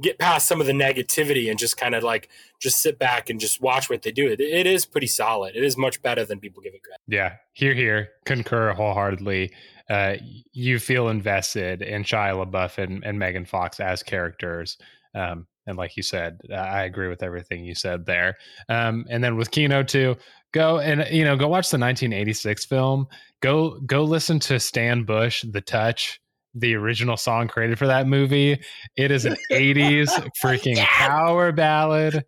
[0.00, 2.28] get past some of the negativity and just kind of like
[2.60, 4.28] just sit back and just watch what they do.
[4.28, 5.56] It, it is pretty solid.
[5.56, 7.00] It is much better than people give it credit.
[7.06, 9.52] Yeah, hear, hear, concur wholeheartedly.
[9.90, 10.16] Uh,
[10.52, 14.78] you feel invested in Shia LaBeouf and, and Megan Fox as characters.
[15.14, 18.36] Um, and like you said, I agree with everything you said there.
[18.68, 20.16] Um, and then with Kino too,
[20.52, 23.06] go and you know go watch the 1986 film.
[23.40, 26.20] Go go listen to Stan Bush, The Touch
[26.54, 28.60] the original song created for that movie.
[28.96, 30.08] It is an 80s
[30.42, 30.88] freaking yes!
[30.90, 32.24] power ballad.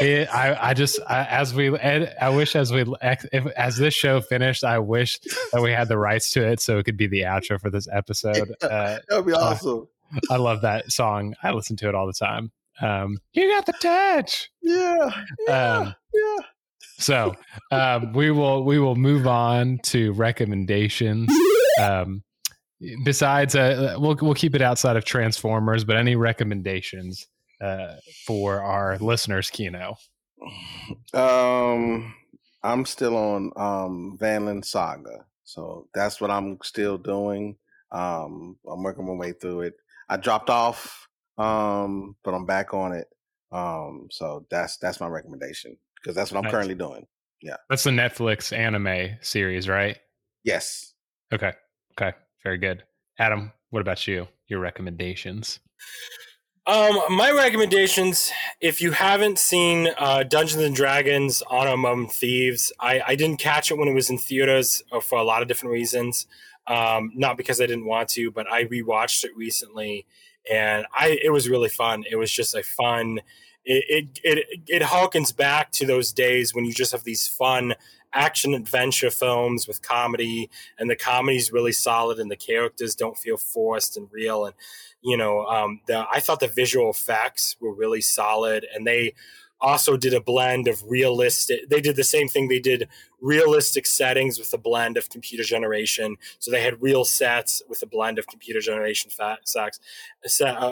[0.00, 4.20] It, I, I just, I, as we, I wish as we, if, as this show
[4.20, 5.18] finished, I wish
[5.52, 7.88] that we had the rights to it so it could be the outro for this
[7.92, 8.54] episode.
[8.66, 9.86] Uh, that would be uh, awesome.
[10.14, 11.34] Uh, I love that song.
[11.42, 12.50] I listen to it all the time.
[12.80, 14.50] Um, you got the touch.
[14.60, 15.10] Yeah.
[15.46, 15.78] Yeah.
[15.78, 16.36] Um, yeah.
[16.98, 17.34] So
[17.70, 21.32] um, we will we will move on to recommendations.
[21.78, 22.22] Um,
[23.04, 27.26] besides uh, we'll we'll keep it outside of transformers but any recommendations
[27.60, 27.94] uh,
[28.26, 29.96] for our listeners Keno
[31.14, 32.14] um
[32.62, 35.24] i'm still on um Vinland Saga.
[35.44, 37.56] So that's what i'm still doing.
[37.92, 39.74] Um i'm working my way through it.
[40.08, 41.08] I dropped off
[41.38, 43.08] um but i'm back on it.
[43.52, 46.52] Um so that's that's my recommendation because that's what i'm nice.
[46.52, 47.06] currently doing.
[47.40, 47.56] Yeah.
[47.70, 49.98] That's the netflix anime series right?
[50.44, 50.92] Yes.
[51.32, 51.52] Okay.
[51.98, 52.84] Okay very good.
[53.18, 54.28] Adam, what about you?
[54.48, 55.60] Your recommendations?
[56.66, 63.00] Um, my recommendations, if you haven't seen uh, Dungeons and Dragons Honor Among Thieves, I,
[63.06, 65.72] I didn't catch it when it was in theaters uh, for a lot of different
[65.72, 66.26] reasons.
[66.66, 70.06] Um, not because I didn't want to, but I rewatched it recently
[70.50, 72.04] and I it was really fun.
[72.10, 73.20] It was just a fun
[73.64, 77.74] it, it it it harkens back to those days when you just have these fun
[78.16, 83.18] action adventure films with comedy, and the comedy is really solid, and the characters don't
[83.18, 84.46] feel forced and real.
[84.46, 84.54] And
[85.02, 89.14] you know, um, the I thought the visual effects were really solid, and they
[89.60, 92.88] also did a blend of realistic they did the same thing they did
[93.20, 97.86] realistic settings with a blend of computer generation so they had real sets with a
[97.86, 99.36] blend of computer generation uh,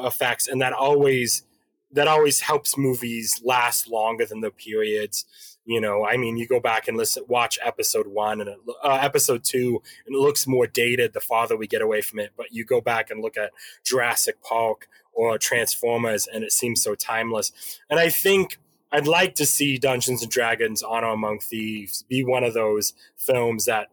[0.04, 1.44] effects and that always
[1.92, 6.60] that always helps movies last longer than the periods you know, I mean, you go
[6.60, 10.66] back and listen, watch episode one and it, uh, episode two, and it looks more
[10.66, 12.32] dated the farther we get away from it.
[12.36, 13.52] But you go back and look at
[13.82, 17.80] Jurassic Park or Transformers, and it seems so timeless.
[17.88, 18.58] And I think
[18.92, 23.64] I'd like to see Dungeons and Dragons: Honor Among Thieves be one of those films
[23.64, 23.88] that,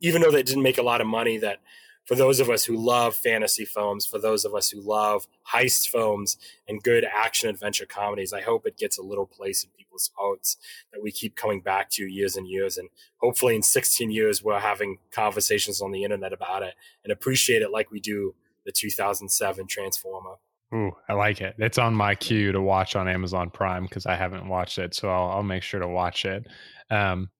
[0.00, 1.58] even though they didn't make a lot of money, that
[2.06, 5.88] for those of us who love fantasy films, for those of us who love heist
[5.88, 6.36] films
[6.66, 10.56] and good action adventure comedies, I hope it gets a little place in people's hearts
[10.92, 12.78] that we keep coming back to years and years.
[12.78, 12.88] And
[13.18, 16.74] hopefully, in 16 years, we're having conversations on the internet about it
[17.04, 18.34] and appreciate it like we do
[18.64, 20.36] the 2007 Transformer.
[20.72, 21.56] Ooh, I like it.
[21.58, 25.10] It's on my queue to watch on Amazon Prime because I haven't watched it, so
[25.10, 26.46] I'll, I'll make sure to watch it.
[26.90, 27.30] Um,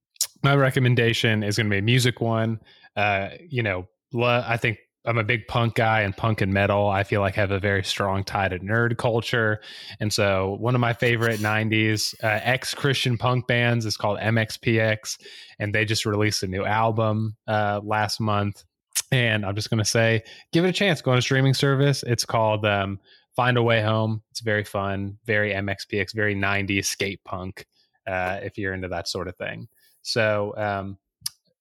[0.42, 2.60] my recommendation is going to be a music one.
[2.96, 6.88] Uh, you know, I think I'm a big punk guy and punk and metal.
[6.88, 9.60] I feel like I have a very strong tie to nerd culture.
[9.98, 15.18] And so one of my favorite 90s uh, ex Christian punk bands is called MXPX.
[15.58, 18.62] And they just released a new album uh, last month.
[19.10, 21.00] And I'm just going to say, give it a chance.
[21.00, 22.04] Go on a streaming service.
[22.06, 23.00] It's called um,
[23.34, 24.22] Find a Way Home.
[24.30, 27.66] It's very fun, very MXPX, very 90s skate punk,
[28.06, 29.68] uh, if you're into that sort of thing.
[30.02, 30.98] So, um,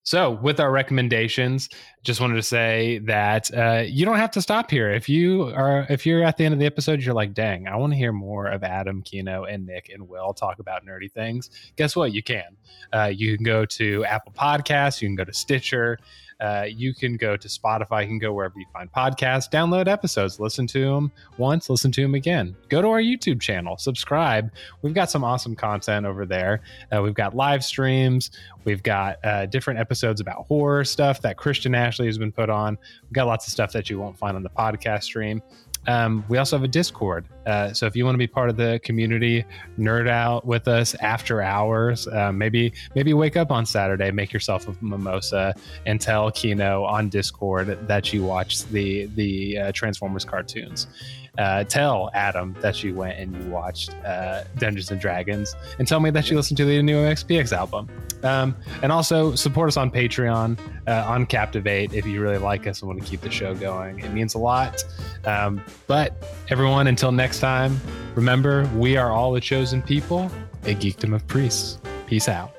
[0.10, 1.70] so, with our recommendations,
[2.02, 4.90] just wanted to say that uh, you don't have to stop here.
[4.90, 7.76] If you are, if you're at the end of the episode, you're like, "Dang, I
[7.76, 11.52] want to hear more of Adam, Keno, and Nick and Will talk about nerdy things."
[11.76, 12.12] Guess what?
[12.12, 12.58] You can.
[12.92, 15.00] Uh, you can go to Apple Podcasts.
[15.00, 16.00] You can go to Stitcher.
[16.40, 20.40] Uh, you can go to Spotify, you can go wherever you find podcasts, download episodes,
[20.40, 22.56] listen to them once, listen to them again.
[22.70, 24.52] Go to our YouTube channel, subscribe.
[24.82, 26.62] We've got some awesome content over there.
[26.92, 28.32] Uh, we've got live streams,
[28.64, 32.78] we've got uh, different episodes about horror stuff that Christian Ashley has been put on.
[33.04, 35.42] We've got lots of stuff that you won't find on the podcast stream.
[35.88, 37.26] Um, we also have a Discord.
[37.46, 39.46] Uh, so if you want to be part of the community,
[39.80, 44.68] nerd out with us after hours, uh, maybe maybe wake up on Saturday, make yourself
[44.68, 45.56] a mimosa,
[45.86, 50.88] and tell Keno on Discord that you watched the the uh, Transformers cartoons.
[51.40, 56.02] Uh, tell Adam that you went and you watched uh, Dungeons and Dragons, and tell
[56.02, 57.90] me that you listened to the new XPX album.
[58.24, 62.82] Um, and also support us on Patreon, uh, on Captivate if you really like us
[62.82, 64.00] and want to keep the show going.
[64.00, 64.84] It means a lot.
[65.24, 67.80] Um, but everyone, until next time,
[68.16, 70.30] remember we are all the chosen people,
[70.66, 71.80] a geekdom of priests.
[72.08, 72.59] Peace out.